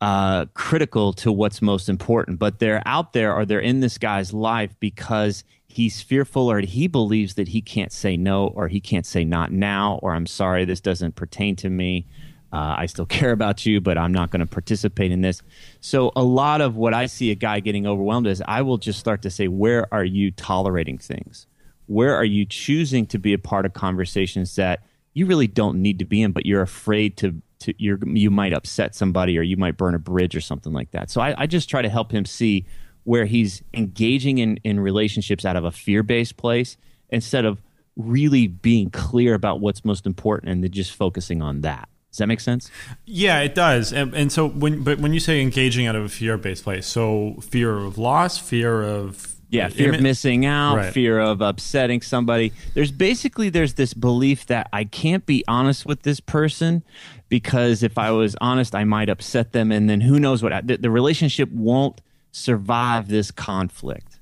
[0.00, 4.32] uh, critical to what's most important, but they're out there or they're in this guy's
[4.32, 9.06] life because he's fearful or he believes that he can't say no or he can't
[9.06, 12.06] say not now or I'm sorry, this doesn't pertain to me.
[12.52, 15.42] Uh, I still care about you, but I'm not going to participate in this.
[15.80, 18.98] So, a lot of what I see a guy getting overwhelmed is I will just
[18.98, 21.46] start to say, Where are you tolerating things?
[21.86, 24.82] Where are you choosing to be a part of conversations that
[25.14, 28.94] you really don't need to be in, but you're afraid to, to you might upset
[28.94, 31.10] somebody or you might burn a bridge or something like that.
[31.10, 32.64] So, I, I just try to help him see
[33.06, 36.76] where he's engaging in, in relationships out of a fear based place
[37.08, 37.62] instead of
[37.94, 41.88] really being clear about what's most important and then just focusing on that.
[42.10, 42.68] Does that make sense?
[43.04, 43.92] Yeah, it does.
[43.92, 46.86] And, and so when but when you say engaging out of a fear based place,
[46.86, 50.92] so fear of loss, fear of yeah, fear of missing out, right.
[50.92, 52.52] fear of upsetting somebody.
[52.74, 56.82] There's basically there's this belief that I can't be honest with this person
[57.28, 60.78] because if I was honest, I might upset them, and then who knows what the,
[60.78, 62.00] the relationship won't
[62.36, 64.20] survive this conflict.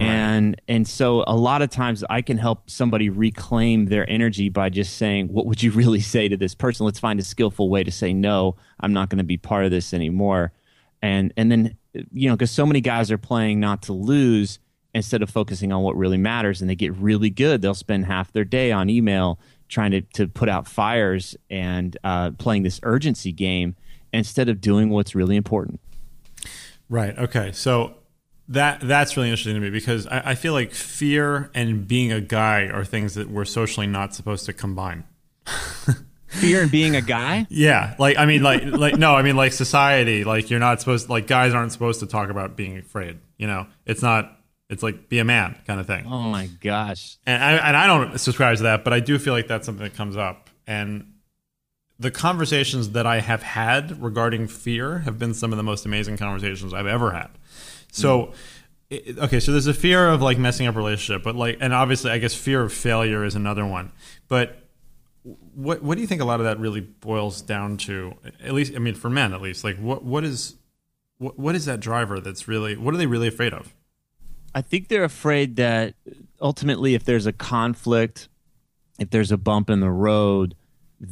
[0.00, 4.70] And and so a lot of times I can help somebody reclaim their energy by
[4.70, 6.86] just saying, "What would you really say to this person?
[6.86, 8.56] Let's find a skillful way to say no.
[8.80, 10.52] I'm not going to be part of this anymore."
[11.02, 11.76] And and then
[12.12, 14.58] you know, because so many guys are playing not to lose
[14.94, 17.60] instead of focusing on what really matters, and they get really good.
[17.60, 22.30] They'll spend half their day on email trying to to put out fires and uh,
[22.30, 23.76] playing this urgency game
[24.14, 25.78] instead of doing what's really important.
[26.94, 27.18] Right.
[27.18, 27.50] Okay.
[27.50, 27.94] So
[28.46, 32.20] that that's really interesting to me because I, I feel like fear and being a
[32.20, 35.02] guy are things that we're socially not supposed to combine.
[36.28, 37.46] Fear and being a guy.
[37.48, 40.22] Yeah, like I mean, like like no, I mean like society.
[40.22, 43.18] Like you're not supposed like guys aren't supposed to talk about being afraid.
[43.38, 44.38] You know, it's not.
[44.68, 46.06] It's like be a man kind of thing.
[46.06, 47.18] Oh my gosh.
[47.26, 49.84] And I and I don't subscribe to that, but I do feel like that's something
[49.84, 50.50] that comes up.
[50.66, 51.13] And
[51.98, 56.16] the conversations that I have had regarding fear have been some of the most amazing
[56.16, 57.28] conversations I've ever had.
[57.92, 58.26] So.
[58.26, 58.32] Hmm.
[58.90, 61.72] it- Okay, so there's a fear of like messing up a relationship, but like, and
[61.72, 63.90] obviously, I guess fear of failure is another one.
[64.28, 64.68] But
[65.54, 68.14] what what do you think a lot of that really boils down to?
[68.44, 70.56] At least, I mean, for men, at least, like what what is
[71.18, 73.74] what what is that driver that's really what are they really afraid of?
[74.54, 75.94] I think they're afraid that
[76.40, 78.28] ultimately, if there's a conflict,
[79.00, 80.54] if there's a bump in the road,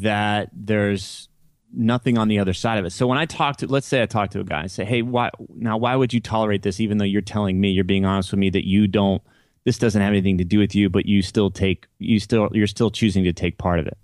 [0.00, 1.28] that there's
[1.72, 2.90] nothing on the other side of it.
[2.90, 5.02] So when I talk to, let's say I talk to a guy and say, "Hey,
[5.02, 5.76] why now?
[5.76, 6.81] Why would you tolerate this?
[6.81, 9.22] Even though you're telling me, you're being honest with me that you don't,
[9.64, 12.66] this doesn't have anything to do with you, but you still take, you still, you're
[12.66, 13.96] still choosing to take part of it."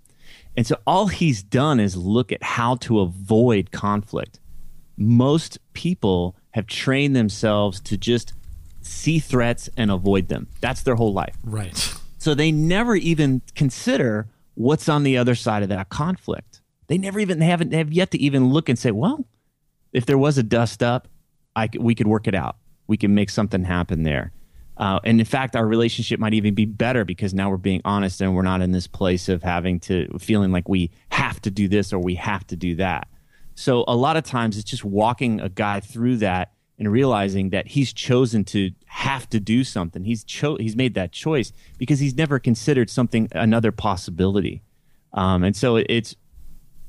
[0.57, 4.39] And so all he's done is look at how to avoid conflict.
[4.97, 8.33] Most people have trained themselves to just
[8.81, 10.47] see threats and avoid them.
[10.59, 11.37] That's their whole life.
[11.43, 11.93] Right.
[12.17, 14.27] So they never even consider
[14.59, 16.61] what's on the other side of that conflict.
[16.87, 19.25] They never even they haven't they have yet to even look and say, well,
[19.93, 21.07] if there was a dust up,
[21.55, 22.57] I c- we could work it out.
[22.85, 24.33] We can make something happen there.
[24.75, 28.19] Uh, and in fact, our relationship might even be better because now we're being honest
[28.19, 31.69] and we're not in this place of having to feeling like we have to do
[31.69, 33.07] this or we have to do that.
[33.55, 37.67] So a lot of times it's just walking a guy through that and realizing that
[37.67, 40.05] he's chosen to have to do something.
[40.05, 44.63] He's cho- he's made that choice because he's never considered something another possibility.
[45.13, 46.15] Um, and so it's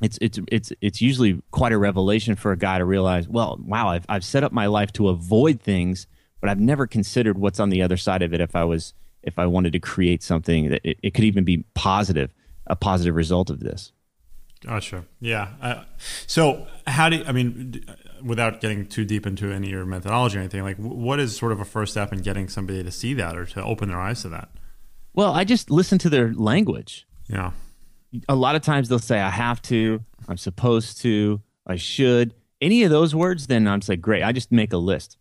[0.00, 3.88] it's it's it's it's usually quite a revelation for a guy to realize, well, wow,
[3.88, 6.07] I've I've set up my life to avoid things,
[6.40, 9.38] but I've never considered what's on the other side of it if I was if
[9.38, 12.33] I wanted to create something that it, it could even be positive,
[12.66, 13.92] a positive result of this.
[14.64, 15.05] Gotcha.
[15.20, 15.48] Yeah.
[15.61, 15.85] Uh,
[16.26, 17.83] so, how do I mean,
[18.22, 21.52] without getting too deep into any of your methodology or anything, like, what is sort
[21.52, 24.22] of a first step in getting somebody to see that or to open their eyes
[24.22, 24.50] to that?
[25.14, 27.06] Well, I just listen to their language.
[27.28, 27.52] Yeah.
[28.28, 32.35] a lot of times they'll say I have to, I'm supposed to, I should.
[32.61, 34.22] Any of those words, then I'm just like, great.
[34.22, 35.16] I just make a list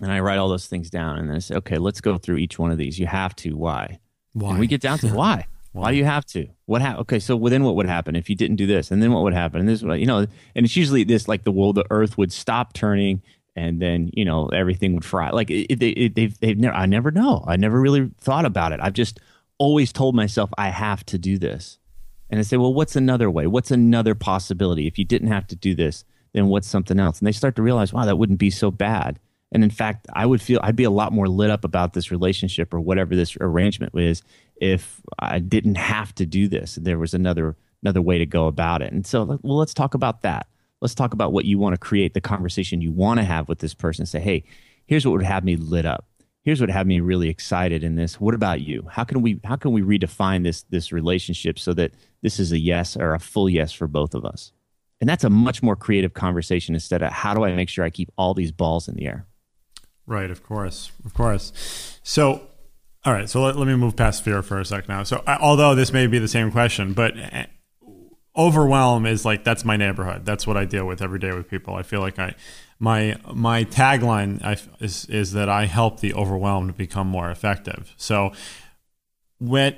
[0.00, 2.36] and I write all those things down and then I say, okay, let's go through
[2.36, 2.98] each one of these.
[2.98, 3.98] You have to, why?
[4.32, 4.50] Why?
[4.50, 5.46] And we get down to why.
[5.72, 6.48] Why do you have to?
[6.66, 8.90] What hap- Okay, so then what would happen if you didn't do this?
[8.90, 9.60] And then what would happen?
[9.60, 12.18] And this, is what you know, and it's usually this like the world, the Earth
[12.18, 13.22] would stop turning,
[13.56, 15.30] and then you know everything would fry.
[15.30, 16.74] Like it, they, it, they've, they've never.
[16.74, 17.42] I never know.
[17.46, 18.80] I never really thought about it.
[18.82, 19.18] I've just
[19.58, 21.78] always told myself I have to do this,
[22.28, 23.46] and I say, well, what's another way?
[23.46, 24.86] What's another possibility?
[24.86, 26.04] If you didn't have to do this,
[26.34, 27.18] then what's something else?
[27.18, 29.18] And they start to realize, wow, that wouldn't be so bad.
[29.52, 32.10] And in fact, I would feel I'd be a lot more lit up about this
[32.10, 34.22] relationship or whatever this arrangement is
[34.56, 36.76] if I didn't have to do this.
[36.76, 38.92] There was another another way to go about it.
[38.92, 40.46] And so, well, let's talk about that.
[40.80, 43.58] Let's talk about what you want to create, the conversation you want to have with
[43.58, 44.06] this person.
[44.06, 44.44] Say, hey,
[44.86, 46.06] here's what would have me lit up.
[46.42, 48.20] Here's what had me really excited in this.
[48.20, 48.88] What about you?
[48.90, 52.58] How can we how can we redefine this this relationship so that this is a
[52.58, 54.52] yes or a full yes for both of us?
[55.00, 57.90] And that's a much more creative conversation instead of how do I make sure I
[57.90, 59.26] keep all these balls in the air?
[60.06, 61.98] Right, of course, of course.
[62.02, 62.42] So,
[63.04, 65.02] all right, so let, let me move past fear for a sec now.
[65.04, 67.44] So, uh, although this may be the same question, but uh,
[68.36, 70.24] overwhelm is like that's my neighborhood.
[70.24, 71.74] That's what I deal with every day with people.
[71.74, 72.34] I feel like I,
[72.78, 77.94] my my tagline I, is is that I help the overwhelmed become more effective.
[77.96, 78.32] So,
[79.38, 79.74] when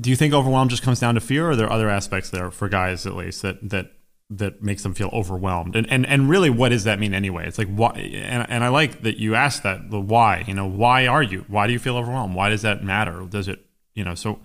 [0.00, 2.50] do you think overwhelm just comes down to fear, or are there other aspects there
[2.50, 3.92] for guys at least that that
[4.38, 7.58] that makes them feel overwhelmed and and and really what does that mean anyway it's
[7.58, 11.06] like why and, and i like that you asked that the why you know why
[11.06, 13.64] are you why do you feel overwhelmed why does that matter does it
[13.94, 14.38] you know so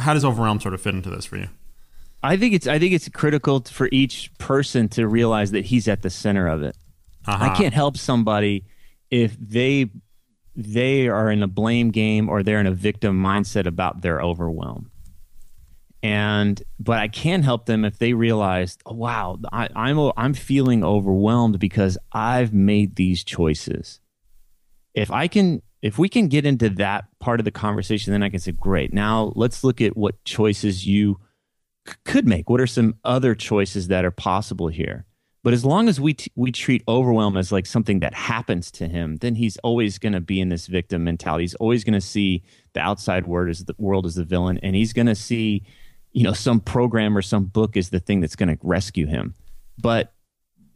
[0.00, 1.48] how does overwhelm sort of fit into this for you
[2.24, 6.00] I think it's I think it's critical for each person to realize that he's at
[6.00, 6.74] the center of it.
[7.26, 7.44] uh-huh.
[7.44, 8.64] I can't help somebody
[9.10, 9.90] if they
[10.56, 14.90] they are in a blame game or they're in a victim mindset about their overwhelm.
[16.04, 20.84] And but I can help them if they realize, oh, wow, I, I'm I'm feeling
[20.84, 24.00] overwhelmed because I've made these choices,
[24.92, 28.28] if I can, if we can get into that part of the conversation, then I
[28.28, 28.92] can say, great.
[28.92, 31.20] Now let's look at what choices you
[31.88, 32.50] c- could make.
[32.50, 35.06] What are some other choices that are possible here?
[35.42, 38.88] But as long as we t- we treat overwhelm as like something that happens to
[38.88, 41.44] him, then he's always going to be in this victim mentality.
[41.44, 42.42] He's always going to see
[42.74, 45.64] the outside world as the world as the villain, and he's going to see,
[46.14, 49.34] you know, some program or some book is the thing that's going to rescue him.
[49.76, 50.12] But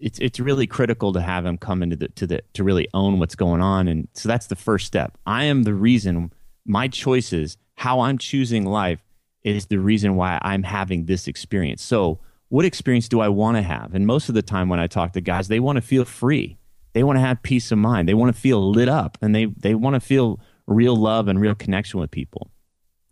[0.00, 3.18] it's it's really critical to have him come into the to the to really own
[3.18, 5.16] what's going on, and so that's the first step.
[5.26, 6.32] I am the reason
[6.66, 9.00] my choices, how I'm choosing life,
[9.42, 11.82] is the reason why I'm having this experience.
[11.82, 13.94] So what experience do I want to have?
[13.94, 16.58] And most of the time when I talk to guys, they want to feel free.
[16.92, 18.08] They want to have peace of mind.
[18.08, 21.40] They want to feel lit up and they, they want to feel real love and
[21.40, 22.50] real connection with people.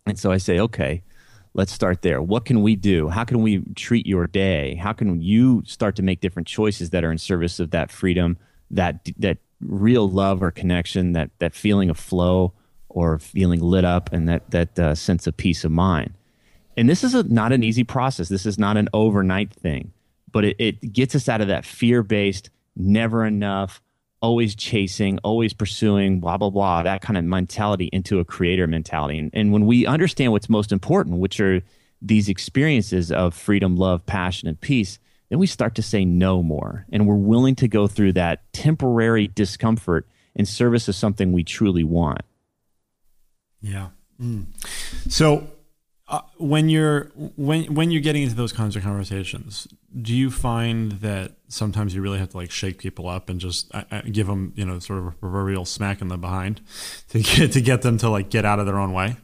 [0.07, 1.03] And so I say, okay,
[1.57, 2.21] let's start there.
[2.21, 3.09] What can we do?
[3.09, 4.75] How can we treat your day?
[4.75, 8.37] How can you start to make different choices that are in service of that freedom,
[8.71, 12.53] that, that real love or connection, that, that feeling of flow
[12.91, 16.13] or feeling lit up and that, that uh, sense of peace of mind?
[16.77, 18.29] And this is a, not an easy process.
[18.29, 19.93] This is not an overnight thing,
[20.31, 23.81] but it, it gets us out of that fear based, never enough,
[24.21, 29.19] always chasing, always pursuing, blah, blah, blah, that kind of mentality into a creator mentality.
[29.19, 31.63] And, and when we understand what's most important, which are
[32.01, 34.99] these experiences of freedom, love, passion, and peace,
[35.29, 36.87] then we start to say no more.
[36.93, 41.85] And we're willing to go through that temporary discomfort in service of something we truly
[41.85, 42.21] want.
[43.61, 43.89] Yeah.
[44.21, 44.47] Mm.
[45.11, 45.49] So
[46.09, 49.67] uh, when you're when when you're getting into those kinds of conversations,
[50.01, 53.75] do you find that sometimes you really have to like shake people up and just
[53.75, 56.61] uh, uh give them you know sort of a proverbial smack in the behind
[57.09, 59.17] to get to get them to like get out of their own way?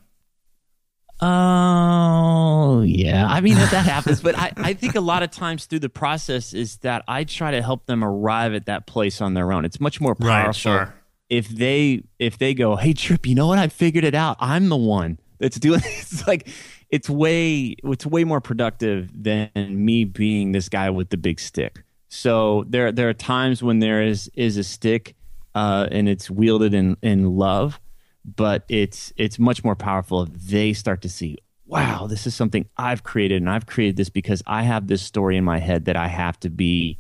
[1.21, 5.79] Oh yeah, I mean that happens, but I, I think a lot of times through
[5.79, 9.53] the process is that I try to help them arrive at that place on their
[9.53, 9.65] own.
[9.65, 10.95] It's much more powerful Right, sure.
[11.31, 13.61] if they if they go, hey Tripp, you know what?
[13.61, 14.37] I figured it out.
[14.41, 15.83] I'm the one that's doing.
[16.13, 16.49] It's like
[16.89, 21.83] it's way it's way more productive than me being this guy with the big stick.
[22.09, 25.17] So there there are times when there is is a stick
[25.55, 27.81] uh, and it's wielded in in love,
[28.25, 32.69] but it's it's much more powerful if they start to see, wow, this is something
[32.77, 35.97] I've created, and I've created this because I have this story in my head that
[35.97, 36.99] I have to be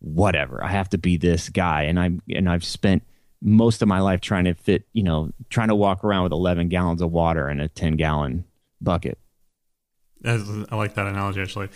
[0.00, 0.62] whatever.
[0.64, 3.04] I have to be this guy, and I'm and I've spent
[3.40, 6.68] most of my life trying to fit, you know, trying to walk around with 11
[6.68, 8.44] gallons of water in a 10 gallon
[8.80, 9.18] bucket.
[10.24, 10.36] I
[10.72, 11.68] like that analogy actually.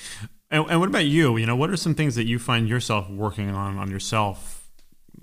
[0.51, 1.37] And, and what about you?
[1.37, 4.69] You know, what are some things that you find yourself working on on yourself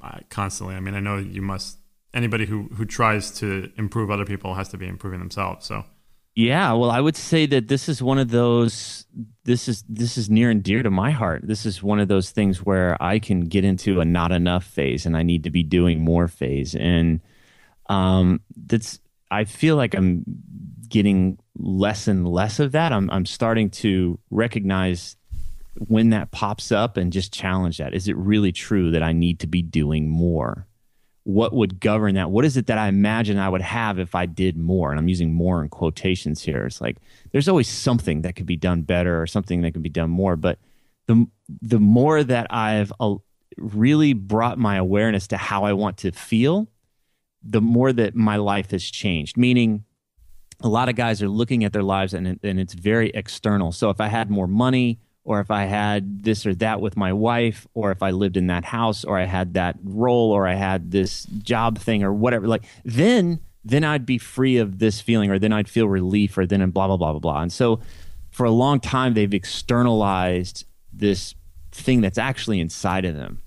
[0.02, 0.76] uh, constantly?
[0.76, 1.78] I mean, I know you must.
[2.12, 5.68] Anybody who who tries to improve other people has to be improving themselves.
[5.68, 5.86] So
[6.36, 9.06] Yeah, well, I would say that this is one of those.
[9.44, 11.42] This is this is near and dear to my heart.
[11.44, 15.06] This is one of those things where I can get into a not enough phase,
[15.06, 17.20] and I need to be doing more phase, and
[17.88, 19.00] um, that's.
[19.32, 20.24] I feel like I'm
[20.88, 22.94] getting less and less of that.
[22.94, 25.18] I'm I'm starting to recognize
[25.88, 27.94] when that pops up and just challenge that.
[27.94, 30.69] Is it really true that I need to be doing more?
[31.24, 32.32] What would govern that?
[32.32, 34.90] What is it that I imagine I would have if I did more?
[34.90, 36.66] And I'm using more in quotations here.
[36.66, 36.98] It's like
[37.32, 40.36] there's always something that could be done better or something that could be done more.
[40.36, 40.60] But
[41.08, 41.28] the
[41.62, 43.16] the more that I've uh,
[43.58, 46.68] really brought my awareness to how I want to feel,
[47.44, 49.38] the more that my life has changed.
[49.38, 49.84] Meaning,
[50.62, 53.72] a lot of guys are looking at their lives and, and it's very external.
[53.72, 55.00] So if I had more money,
[55.30, 58.48] or if I had this or that with my wife, or if I lived in
[58.48, 62.48] that house, or I had that role, or I had this job thing, or whatever,
[62.48, 66.48] like then then I'd be free of this feeling, or then I'd feel relief, or
[66.48, 67.42] then and blah blah blah blah blah.
[67.44, 67.80] And so
[68.32, 71.36] for a long time they've externalized this
[71.72, 73.44] thing that's actually inside of them.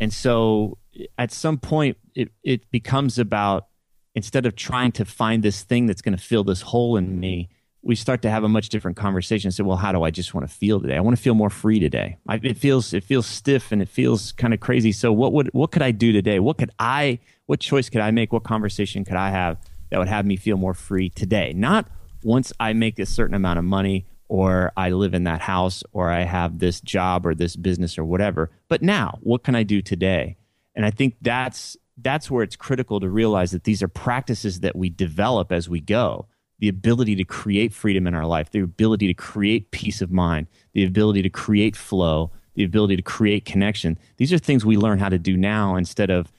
[0.00, 0.76] And so
[1.16, 3.68] at some point, it, it becomes about
[4.14, 7.48] instead of trying to find this thing that's going to fill this hole in me,
[7.82, 9.50] we start to have a much different conversation.
[9.50, 10.96] Say, well, how do I just want to feel today?
[10.96, 12.18] I want to feel more free today.
[12.28, 14.92] I, it feels it feels stiff and it feels kind of crazy.
[14.92, 16.38] So what would what could I do today?
[16.40, 18.32] What could I what choice could I make?
[18.32, 19.58] What conversation could I have
[19.90, 21.52] that would have me feel more free today?
[21.54, 21.86] Not
[22.22, 26.10] once I make a certain amount of money or I live in that house or
[26.10, 28.50] I have this job or this business or whatever.
[28.68, 30.36] But now, what can I do today?
[30.76, 34.76] And I think that's that's where it's critical to realize that these are practices that
[34.76, 36.28] we develop as we go.
[36.60, 40.46] The ability to create freedom in our life, the ability to create peace of mind,
[40.72, 43.98] the ability to create flow, the ability to create connection.
[44.18, 46.32] These are things we learn how to do now instead of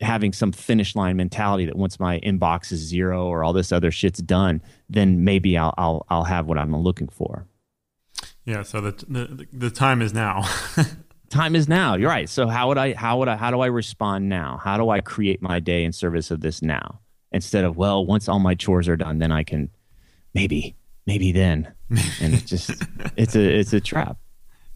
[0.00, 3.90] having some finish line mentality that once my inbox is zero or all this other
[3.90, 7.46] shit's done, then maybe I'll I'll I'll have what I'm looking for.
[8.44, 10.44] yeah, so the the, the time is now.
[11.30, 11.94] time is now.
[11.96, 12.28] You're right.
[12.28, 14.60] So how would I how would I how do I respond now?
[14.62, 17.00] How do I create my day in service of this now?
[17.34, 19.68] Instead of, well, once all my chores are done, then I can
[20.34, 20.76] maybe,
[21.06, 21.72] maybe then.
[22.20, 22.70] And it's just
[23.16, 24.16] it's a it's a trap.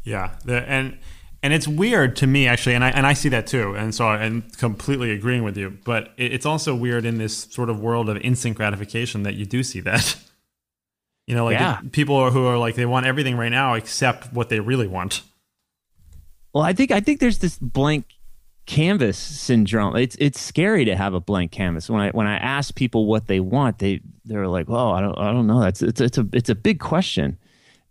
[0.03, 0.99] Yeah, the, and
[1.43, 4.07] and it's weird to me actually, and I and I see that too, and so
[4.09, 5.79] I'm completely agreeing with you.
[5.85, 9.47] But it, it's also weird in this sort of world of instant gratification that you
[9.47, 10.17] do see that.
[11.29, 11.81] You know, like Yeah.
[11.93, 15.21] people are, who are like they want everything right now except what they really want.
[16.55, 18.07] Well, I think I think there's this blank
[18.69, 19.97] canvas syndrome.
[19.97, 21.89] It's it's scary to have a blank canvas.
[21.89, 25.19] When I when I ask people what they want, they they're like, "Oh, I don't
[25.19, 27.39] I don't know." That's it's it's a it's a big question,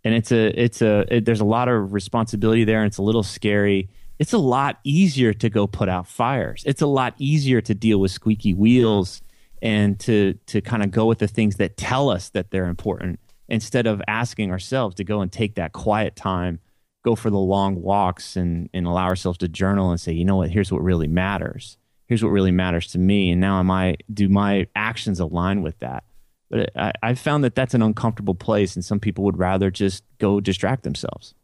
[0.04, 3.02] and it's a it's a it, there's a lot of responsibility there, and it's a
[3.02, 3.90] little scary.
[4.20, 6.62] It's a lot easier to go put out fires.
[6.64, 9.20] It's a lot easier to deal with squeaky wheels
[9.60, 13.18] and to to kind of go with the things that tell us that they're important
[13.48, 16.60] instead of asking ourselves to go and take that quiet time
[17.08, 20.36] go for the long walks and, and allow ourselves to journal and say, you know
[20.36, 21.78] what, here's what really matters.
[22.06, 23.30] Here's what really matters to me.
[23.30, 26.04] And now am I, do my actions align with that?
[26.50, 30.04] But I, I found that that's an uncomfortable place and some people would rather just
[30.18, 31.34] go distract themselves.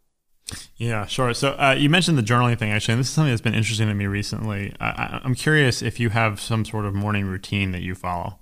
[0.77, 1.33] Yeah, sure.
[1.33, 3.89] So uh, you mentioned the journaling thing actually, and this is something that's been interesting
[3.89, 4.75] to me recently.
[4.81, 8.39] I, I, I'm curious if you have some sort of morning routine that you follow.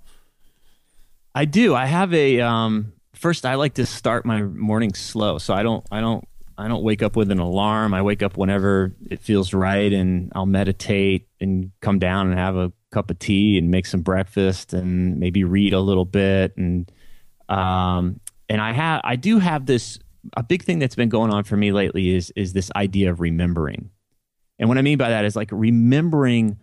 [1.34, 1.74] I do.
[1.74, 5.38] I have a, um, first I like to start my morning slow.
[5.38, 6.26] So I don't, I don't,
[6.58, 7.94] I don't wake up with an alarm.
[7.94, 12.56] I wake up whenever it feels right and I'll meditate and come down and have
[12.56, 16.90] a cup of tea and make some breakfast and maybe read a little bit and
[17.48, 19.98] um and I have I do have this
[20.36, 23.20] a big thing that's been going on for me lately is is this idea of
[23.20, 23.90] remembering.
[24.58, 26.58] And what I mean by that is like remembering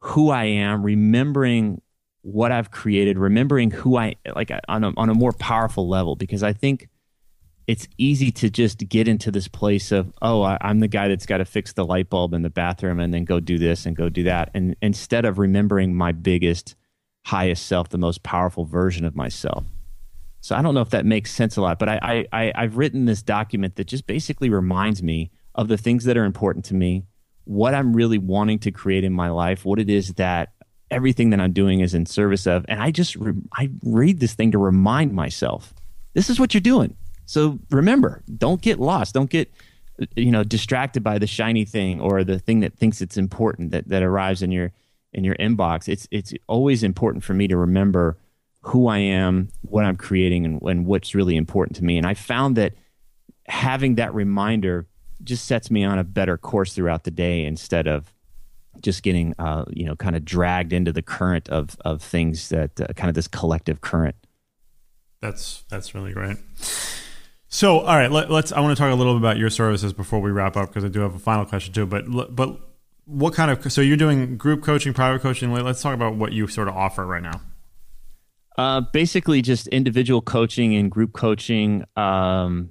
[0.00, 1.80] who I am, remembering
[2.22, 6.42] what I've created, remembering who I like on a on a more powerful level because
[6.42, 6.88] I think
[7.68, 11.26] it's easy to just get into this place of oh I, i'm the guy that's
[11.26, 13.94] got to fix the light bulb in the bathroom and then go do this and
[13.94, 14.50] go do that.
[14.54, 16.74] And instead of remembering my biggest
[17.26, 19.64] highest self the most powerful version of myself.
[20.40, 22.76] So i don't know if that makes sense a lot but I, I, I i've
[22.78, 26.74] written this document that just basically reminds me of the things that are important to
[26.74, 27.04] me
[27.44, 30.52] what i'm really wanting to create in my life what it is that
[30.90, 32.64] everything that i'm doing is in service of.
[32.68, 35.74] And i just re- i read this thing to remind myself
[36.14, 36.96] this is what you're doing
[37.28, 39.12] so remember, don't get lost.
[39.12, 39.52] Don't get
[40.16, 43.86] you know distracted by the shiny thing or the thing that thinks it's important that,
[43.88, 44.72] that arrives in your
[45.12, 45.88] in your inbox.
[45.88, 48.16] It's it's always important for me to remember
[48.62, 51.98] who I am, what I'm creating, and, and what's really important to me.
[51.98, 52.72] And I found that
[53.46, 54.86] having that reminder
[55.22, 58.10] just sets me on a better course throughout the day instead of
[58.80, 62.80] just getting uh, you know kind of dragged into the current of of things that
[62.80, 64.16] uh, kind of this collective current.
[65.20, 66.38] That's that's really great.
[67.48, 69.92] So, all right, let, us I want to talk a little bit about your services
[69.92, 71.86] before we wrap up because I do have a final question too.
[71.86, 72.60] But but
[73.06, 75.52] what kind of so you're doing group coaching, private coaching?
[75.52, 77.40] Let- Let's talk about what you sort of offer right now.
[78.58, 81.84] Uh, basically, just individual coaching and group coaching.
[81.96, 82.70] Um,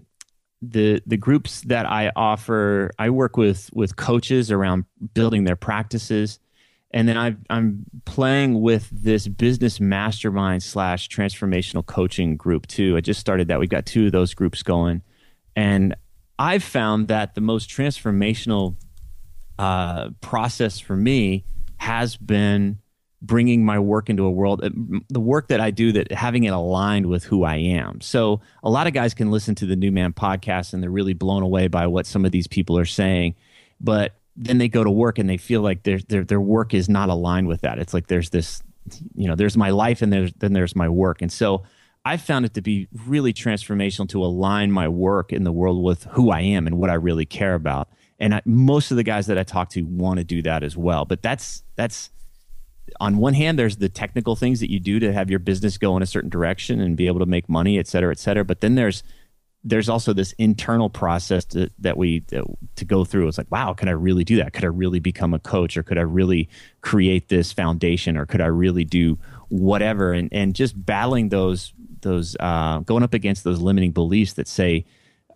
[0.61, 6.39] the the groups that I offer, I work with with coaches around building their practices,
[6.92, 12.96] and then i I'm playing with this business mastermind slash transformational coaching group too.
[12.98, 13.60] I just started that.
[13.60, 15.02] We've got two of those groups going,
[15.56, 15.96] and
[16.40, 18.76] I've found that the most transformational
[19.60, 21.46] uh, process for me
[21.78, 22.80] has been
[23.22, 24.70] bringing my work into a world uh,
[25.10, 28.70] the work that i do that having it aligned with who i am so a
[28.70, 31.68] lot of guys can listen to the new man podcast and they're really blown away
[31.68, 33.34] by what some of these people are saying
[33.82, 36.88] but then they go to work and they feel like their their their work is
[36.88, 37.80] not aligned with that.
[37.80, 38.62] It's like there's this
[39.16, 41.22] you know there's my life and there's then there's my work.
[41.22, 41.64] And so
[42.06, 46.06] i found it to be really transformational to align my work in the world with
[46.12, 47.90] who i am and what i really care about.
[48.20, 50.78] And I, most of the guys that i talk to want to do that as
[50.78, 51.04] well.
[51.04, 52.12] But that's that's
[53.00, 55.98] on one hand, there's the technical things that you do to have your business go
[55.98, 58.46] in a certain direction and be able to make money, et cetera, et cetera.
[58.46, 59.04] But then there's
[59.64, 62.45] there's also this internal process to, that we that,
[62.76, 63.28] to go through.
[63.28, 64.53] It's like, wow, could I really do that?
[64.53, 66.49] Could I really become a coach, or could I really
[66.82, 69.18] create this foundation, or could I really do
[69.49, 70.14] whatever?
[70.14, 74.86] And and just battling those those uh, going up against those limiting beliefs that say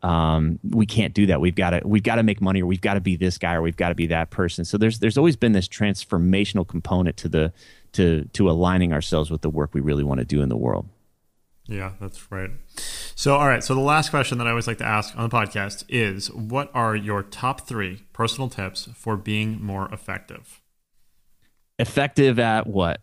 [0.03, 1.41] um, we can't do that.
[1.41, 3.55] We've got to we've got to make money, or we've got to be this guy,
[3.55, 4.65] or we've got to be that person.
[4.65, 7.53] So there's there's always been this transformational component to the
[7.93, 10.87] to to aligning ourselves with the work we really want to do in the world.
[11.67, 12.51] Yeah, that's right.
[13.15, 13.63] So, all right.
[13.63, 16.71] So, the last question that I always like to ask on the podcast is what
[16.73, 20.61] are your top three personal tips for being more effective?
[21.77, 23.01] Effective at what?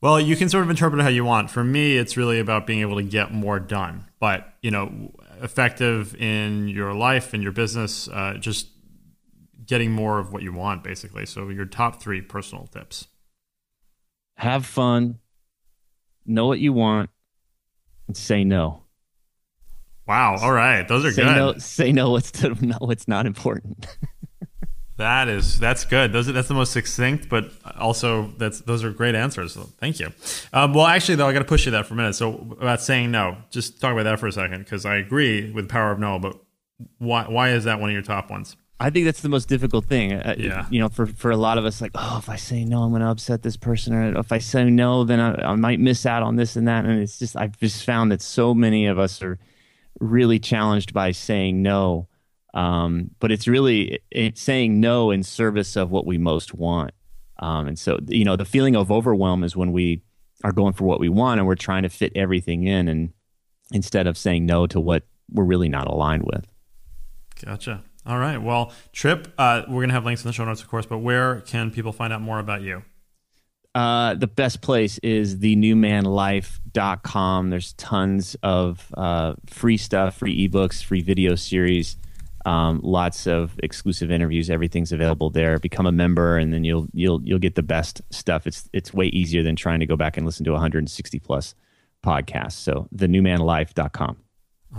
[0.00, 1.50] Well, you can sort of interpret it how you want.
[1.50, 4.06] For me, it's really about being able to get more done.
[4.18, 8.68] But, you know, effective in your life and your business, uh, just
[9.66, 11.26] getting more of what you want, basically.
[11.26, 13.08] So your top three personal tips.
[14.36, 15.18] Have fun,
[16.24, 17.10] know what you want,
[18.16, 18.82] say no.
[20.06, 20.36] Wow.
[20.40, 20.86] All right.
[20.86, 21.36] Those are say good.
[21.36, 21.54] no.
[21.58, 22.10] Say no.
[22.10, 23.86] What's to, no, what's not important.
[25.00, 26.12] That is that's good.
[26.12, 29.54] Those are, that's the most succinct, but also that's those are great answers.
[29.54, 30.12] So thank you.
[30.52, 32.12] Um, well, actually, though, I got to push you that for a minute.
[32.12, 35.70] So about saying no, just talk about that for a second because I agree with
[35.70, 36.36] power of no, but
[36.98, 38.58] why why is that one of your top ones?
[38.80, 40.14] I think that's the most difficult thing.
[40.14, 40.66] Uh, Yeah.
[40.70, 42.90] You know, for for a lot of us, like, oh, if I say no, I'm
[42.90, 46.06] going to upset this person, or if I say no, then I, I might miss
[46.06, 46.86] out on this and that.
[46.86, 49.38] And it's just, I've just found that so many of us are
[50.00, 52.08] really challenged by saying no.
[52.54, 56.92] Um, but it's really it's saying no in service of what we most want.
[57.38, 60.02] Um, and so, you know, the feeling of overwhelm is when we
[60.42, 63.12] are going for what we want and we're trying to fit everything in, and
[63.72, 66.46] instead of saying no to what we're really not aligned with.
[67.44, 67.84] Gotcha.
[68.06, 68.38] All right.
[68.38, 70.86] Well, Tripp, uh, we're gonna have links in the show notes, of course.
[70.86, 72.82] But where can people find out more about you?
[73.74, 77.50] Uh, the best place is thenewmanlife.com.
[77.50, 81.96] There's tons of uh, free stuff, free ebooks, free video series,
[82.46, 84.50] um, lots of exclusive interviews.
[84.50, 85.58] Everything's available there.
[85.58, 88.46] Become a member, and then you'll you'll you'll get the best stuff.
[88.46, 91.54] It's it's way easier than trying to go back and listen to 160 plus
[92.04, 92.52] podcasts.
[92.52, 94.16] So thenewmanlife.com.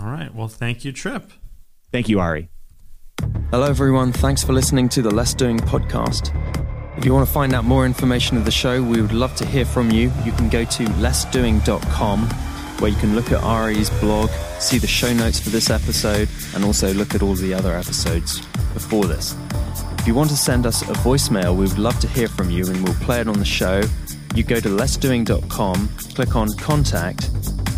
[0.00, 0.34] All right.
[0.34, 1.32] Well, thank you, Tripp.
[1.90, 2.48] Thank you, Ari.
[3.50, 4.12] Hello, everyone.
[4.12, 6.34] Thanks for listening to the Less Doing podcast.
[6.96, 9.46] If you want to find out more information of the show, we would love to
[9.46, 10.12] hear from you.
[10.24, 12.28] You can go to lessdoing.com
[12.82, 16.64] where you can look at Ari's blog, see the show notes for this episode, and
[16.64, 18.40] also look at all the other episodes
[18.74, 19.36] before this.
[19.98, 22.66] If you want to send us a voicemail, we would love to hear from you
[22.66, 23.82] and we'll play it on the show.
[24.34, 27.30] You go to lessdoing.com, click on contact,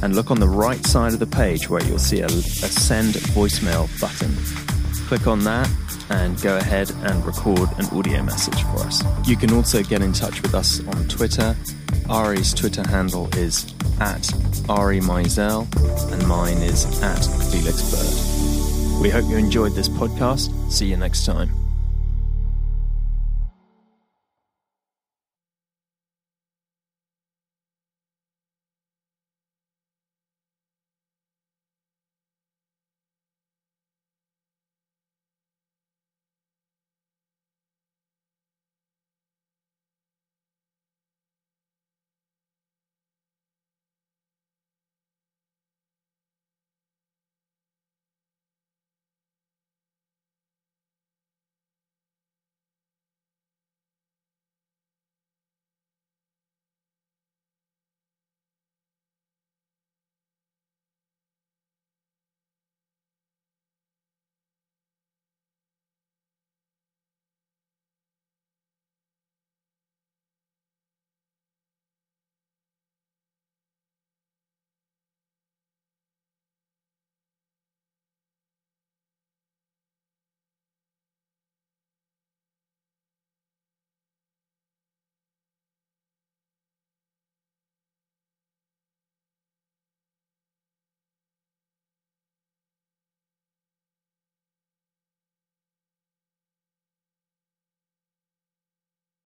[0.02, 3.14] and look on the right side of the page where you'll see a, a send
[3.14, 4.73] voicemail button.
[5.06, 5.70] Click on that
[6.10, 9.02] and go ahead and record an audio message for us.
[9.26, 11.56] You can also get in touch with us on Twitter.
[12.08, 14.32] Ari's Twitter handle is at
[14.68, 15.66] Ari Meisel
[16.12, 19.02] and mine is at Felix Bird.
[19.02, 20.50] We hope you enjoyed this podcast.
[20.70, 21.63] See you next time.